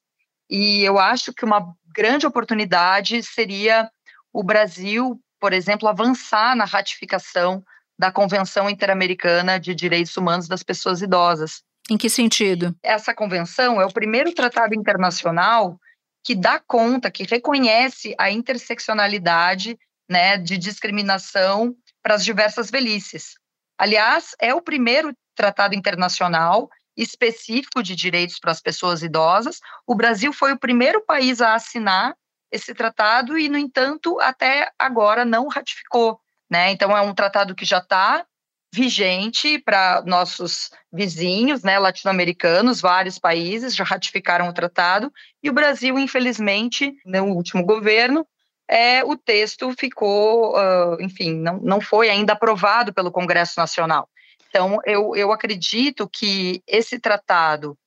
E 0.50 0.84
eu 0.84 1.00
acho 1.00 1.34
que 1.34 1.46
uma 1.46 1.74
grande 1.96 2.28
oportunidade 2.28 3.22
seria 3.24 3.90
o 4.34 4.44
Brasil, 4.44 5.20
por 5.40 5.54
exemplo, 5.54 5.88
avançar 5.88 6.56
na 6.56 6.66
ratificação 6.66 7.64
da 7.98 8.12
Convenção 8.12 8.70
Interamericana 8.70 9.60
de 9.60 9.74
Direitos 9.74 10.16
Humanos 10.18 10.48
das 10.48 10.62
Pessoas 10.62 11.02
Idosas, 11.02 11.64
em 11.90 11.98
que 11.98 12.10
sentido? 12.10 12.76
Essa 12.82 13.14
convenção 13.14 13.80
é 13.80 13.86
o 13.86 13.94
primeiro 13.94 14.34
tratado 14.34 14.74
internacional 14.74 15.80
que 16.24 16.34
dá 16.34 16.60
conta, 16.60 17.12
que 17.12 17.24
reconhece 17.24 18.16
a 18.18 18.32
interseccionalidade 18.32 19.78
né, 20.10 20.38
de 20.38 20.58
discriminação 20.58 21.76
para 22.02 22.16
as 22.16 22.26
diversas 22.26 22.72
velhices. 22.72 23.36
Aliás, 23.78 24.36
é 24.40 24.54
o 24.54 24.62
primeiro 24.62 25.16
tratado 25.36 25.76
internacional 25.76 26.70
específico 26.96 27.84
de 27.84 27.96
direitos 27.96 28.40
para 28.40 28.52
as 28.52 28.62
pessoas 28.62 29.04
idosas. 29.04 29.60
O 29.86 29.96
Brasil 29.96 30.32
foi 30.32 30.54
o 30.54 30.60
primeiro 30.60 31.02
país 31.06 31.42
a 31.42 31.54
assinar 31.54 32.16
esse 32.52 32.74
tratado 32.74 33.38
e, 33.38 33.50
no 33.50 33.58
entanto, 33.58 34.20
até 34.22 34.72
agora 34.80 35.26
não 35.26 35.48
ratificou. 35.48 36.20
Né? 36.50 36.72
Então, 36.72 36.96
é 36.96 37.02
um 37.02 37.14
tratado 37.14 37.54
que 37.54 37.66
já 37.66 37.80
está 37.80 38.26
vigente 38.74 39.58
para 39.60 40.04
nossos 40.06 40.70
vizinhos 40.92 41.64
né, 41.64 41.80
latino-americanos, 41.80 42.82
vários 42.82 43.18
países 43.18 43.74
já 43.74 43.86
ratificaram 43.86 44.50
o 44.50 44.54
tratado, 44.54 45.12
e 45.42 45.50
o 45.50 45.54
Brasil, 45.54 45.98
infelizmente, 45.98 46.94
no 47.06 47.26
último 47.26 47.66
governo, 47.66 48.28
é, 48.68 49.04
o 49.04 49.16
texto 49.16 49.72
ficou, 49.78 50.56
uh, 50.58 51.02
enfim, 51.02 51.36
não, 51.36 51.60
não 51.60 51.82
foi 51.82 52.10
ainda 52.10 52.34
aprovado 52.34 52.94
pelo 52.94 53.12
Congresso 53.12 53.54
Nacional. 53.58 54.10
Então, 54.50 54.80
eu, 54.86 55.16
eu 55.16 55.32
acredito 55.32 56.10
que 56.10 56.64
esse 56.68 57.00
tratado, 57.00 57.78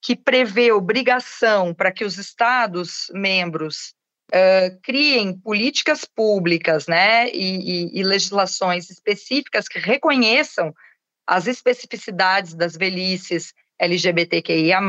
que 0.00 0.16
prevê 0.16 0.72
obrigação 0.72 1.74
para 1.74 1.92
que 1.92 2.04
os 2.04 2.18
Estados 2.18 3.06
membros 3.12 3.94
uh, 4.32 4.80
criem 4.82 5.38
políticas 5.38 6.04
públicas 6.04 6.86
né, 6.86 7.28
e, 7.30 7.90
e, 7.90 8.00
e 8.00 8.02
legislações 8.02 8.90
específicas 8.90 9.68
que 9.68 9.78
reconheçam 9.78 10.74
as 11.26 11.46
especificidades 11.46 12.54
das 12.54 12.76
velhices 12.76 13.52
LGBTQIA, 13.78 14.80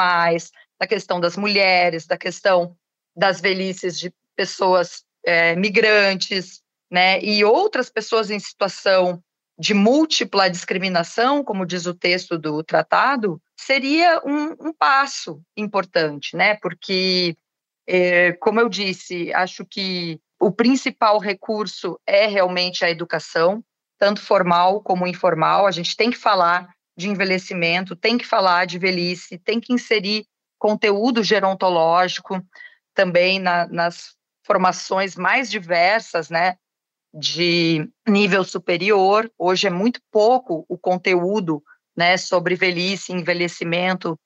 da 0.79 0.87
questão 0.87 1.19
das 1.19 1.37
mulheres, 1.37 2.07
da 2.07 2.17
questão 2.17 2.75
das 3.15 3.39
velhices 3.39 3.99
de 3.99 4.13
pessoas 4.35 5.03
é, 5.25 5.55
migrantes, 5.55 6.61
né, 6.91 7.19
e 7.21 7.43
outras 7.43 7.89
pessoas 7.89 8.29
em 8.29 8.39
situação 8.39 9.21
de 9.57 9.73
múltipla 9.73 10.49
discriminação, 10.49 11.43
como 11.43 11.65
diz 11.65 11.85
o 11.85 11.93
texto 11.93 12.37
do 12.37 12.63
tratado, 12.63 13.41
seria 13.55 14.21
um, 14.25 14.67
um 14.67 14.73
passo 14.73 15.41
importante, 15.55 16.35
né, 16.35 16.55
porque, 16.55 17.35
é, 17.87 18.33
como 18.33 18.59
eu 18.59 18.69
disse, 18.69 19.33
acho 19.33 19.65
que 19.65 20.19
o 20.39 20.51
principal 20.51 21.19
recurso 21.19 21.99
é 22.05 22.27
realmente 22.27 22.83
a 22.83 22.89
educação, 22.89 23.63
tanto 23.97 24.21
formal 24.21 24.81
como 24.81 25.07
informal. 25.07 25.65
A 25.65 25.71
gente 25.71 25.95
tem 25.95 26.11
que 26.11 26.17
falar 26.17 26.67
de 26.97 27.07
envelhecimento, 27.07 27.95
tem 27.95 28.17
que 28.17 28.25
falar 28.25 28.65
de 28.65 28.77
velhice, 28.77 29.37
tem 29.37 29.59
que 29.61 29.71
inserir 29.71 30.25
conteúdo 30.59 31.23
gerontológico 31.23 32.41
também 32.93 33.39
na, 33.39 33.67
nas 33.67 34.15
formações 34.43 35.15
mais 35.15 35.49
diversas, 35.49 36.29
né, 36.29 36.55
de 37.13 37.87
nível 38.07 38.43
superior. 38.43 39.31
Hoje 39.37 39.67
é 39.67 39.69
muito 39.69 39.99
pouco 40.11 40.65
o 40.67 40.77
conteúdo, 40.77 41.63
né, 41.95 42.17
sobre 42.17 42.55
velhice 42.55 43.13
envelhecimento 43.13 44.19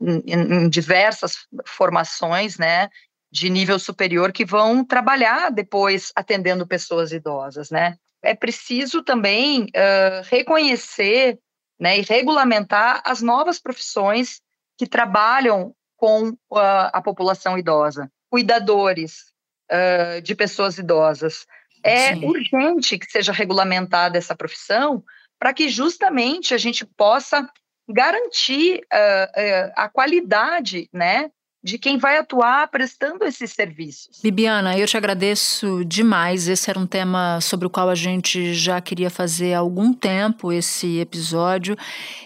em, 0.00 0.22
em 0.26 0.68
diversas 0.68 1.46
formações, 1.66 2.58
né, 2.58 2.88
de 3.30 3.48
nível 3.48 3.78
superior 3.78 4.32
que 4.32 4.44
vão 4.44 4.84
trabalhar 4.84 5.50
depois 5.50 6.12
atendendo 6.14 6.66
pessoas 6.66 7.12
idosas, 7.12 7.70
né. 7.70 7.96
É 8.22 8.34
preciso 8.34 9.02
também 9.02 9.64
uh, 9.64 10.22
reconhecer, 10.30 11.38
né, 11.80 11.98
e 11.98 12.02
regulamentar 12.02 13.02
as 13.04 13.20
novas 13.20 13.58
profissões 13.58 14.40
que 14.78 14.86
trabalham 14.86 15.74
com 15.96 16.28
uh, 16.28 16.90
a 16.92 17.00
população 17.00 17.58
idosa, 17.58 18.10
cuidadores, 18.30 19.31
uh, 19.72 20.20
de 20.20 20.34
pessoas 20.34 20.78
idosas. 20.78 21.46
É 21.82 22.14
Sim. 22.14 22.26
urgente 22.26 22.98
que 22.98 23.10
seja 23.10 23.32
regulamentada 23.32 24.18
essa 24.18 24.36
profissão 24.36 25.02
para 25.38 25.52
que 25.52 25.68
justamente 25.68 26.54
a 26.54 26.58
gente 26.58 26.84
possa 26.84 27.48
garantir 27.88 28.76
uh, 28.76 28.76
uh, 28.78 29.72
a 29.74 29.88
qualidade, 29.88 30.88
né, 30.92 31.30
de 31.62 31.78
quem 31.78 31.96
vai 31.96 32.18
atuar 32.18 32.68
prestando 32.68 33.24
esses 33.24 33.52
serviços. 33.52 34.20
Bibiana, 34.20 34.76
eu 34.76 34.86
te 34.86 34.96
agradeço 34.96 35.84
demais. 35.84 36.48
Esse 36.48 36.68
era 36.68 36.78
um 36.78 36.86
tema 36.86 37.40
sobre 37.40 37.66
o 37.66 37.70
qual 37.70 37.88
a 37.88 37.94
gente 37.94 38.52
já 38.52 38.80
queria 38.80 39.08
fazer 39.08 39.54
há 39.54 39.58
algum 39.58 39.92
tempo 39.92 40.52
esse 40.52 40.98
episódio 40.98 41.76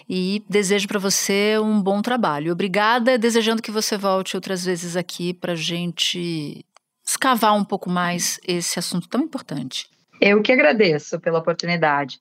e 0.09 0.43
desejo 0.49 0.87
para 0.87 0.97
você 0.97 1.57
um 1.59 1.79
bom 1.79 2.01
trabalho. 2.01 2.51
Obrigada, 2.51 3.17
desejando 3.17 3.61
que 3.61 3.69
você 3.69 3.95
volte 3.95 4.35
outras 4.35 4.65
vezes 4.65 4.95
aqui 4.95 5.33
para 5.33 5.53
a 5.53 5.55
gente 5.55 6.65
escavar 7.07 7.55
um 7.55 7.63
pouco 7.63 7.89
mais 7.89 8.37
esse 8.45 8.77
assunto 8.77 9.07
tão 9.07 9.21
importante. 9.21 9.89
Eu 10.19 10.41
que 10.41 10.51
agradeço 10.51 11.19
pela 11.19 11.39
oportunidade. 11.39 12.19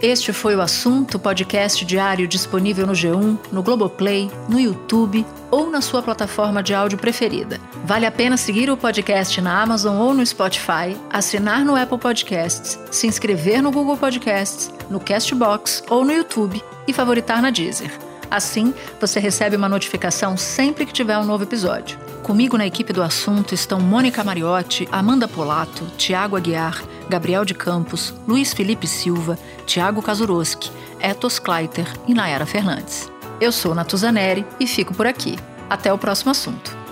Este 0.00 0.34
foi 0.34 0.54
o 0.54 0.60
assunto 0.60 1.18
podcast 1.18 1.82
diário 1.82 2.28
disponível 2.28 2.86
no 2.86 2.92
G1, 2.92 3.38
no 3.50 3.62
Globoplay, 3.62 4.30
no 4.48 4.60
YouTube 4.60 5.24
ou 5.50 5.70
na 5.70 5.80
sua 5.80 6.02
plataforma 6.02 6.62
de 6.62 6.74
áudio 6.74 6.98
preferida. 6.98 7.58
Vale 7.84 8.04
a 8.04 8.12
pena 8.12 8.36
seguir 8.36 8.68
o 8.70 8.76
podcast 8.76 9.40
na 9.40 9.62
Amazon 9.62 9.96
ou 9.96 10.12
no 10.12 10.24
Spotify, 10.24 10.94
assinar 11.10 11.64
no 11.64 11.74
Apple 11.74 11.98
Podcasts, 11.98 12.78
se 12.90 13.06
inscrever 13.06 13.62
no 13.62 13.72
Google 13.72 13.96
Podcasts, 13.96 14.70
no 14.90 15.00
Castbox 15.00 15.82
ou 15.88 16.04
no 16.04 16.12
YouTube 16.12 16.62
e 16.86 16.92
favoritar 16.92 17.40
na 17.40 17.48
Deezer. 17.48 18.03
Assim, 18.30 18.74
você 19.00 19.20
recebe 19.20 19.56
uma 19.56 19.68
notificação 19.68 20.36
sempre 20.36 20.86
que 20.86 20.92
tiver 20.92 21.18
um 21.18 21.24
novo 21.24 21.44
episódio. 21.44 21.98
Comigo 22.22 22.56
na 22.56 22.66
equipe 22.66 22.92
do 22.92 23.02
assunto 23.02 23.54
estão 23.54 23.78
Mônica 23.80 24.24
Mariotti, 24.24 24.88
Amanda 24.90 25.28
Polato, 25.28 25.86
Tiago 25.96 26.36
Aguiar, 26.36 26.82
Gabriel 27.08 27.44
de 27.44 27.54
Campos, 27.54 28.14
Luiz 28.26 28.52
Felipe 28.52 28.86
Silva, 28.86 29.38
Tiago 29.66 30.00
Kazuroski, 30.02 30.70
Etos 31.00 31.38
Kleiter 31.38 31.86
e 32.08 32.14
Nayara 32.14 32.46
Fernandes. 32.46 33.10
Eu 33.40 33.52
sou 33.52 33.74
Natuzaneri 33.74 34.46
e 34.58 34.66
fico 34.66 34.94
por 34.94 35.06
aqui. 35.06 35.36
Até 35.68 35.92
o 35.92 35.98
próximo 35.98 36.30
assunto. 36.30 36.84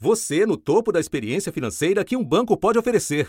Você 0.00 0.46
no 0.46 0.56
topo 0.56 0.92
da 0.92 1.00
experiência 1.00 1.52
financeira 1.52 2.04
que 2.04 2.16
um 2.16 2.24
banco 2.24 2.56
pode 2.56 2.78
oferecer. 2.78 3.28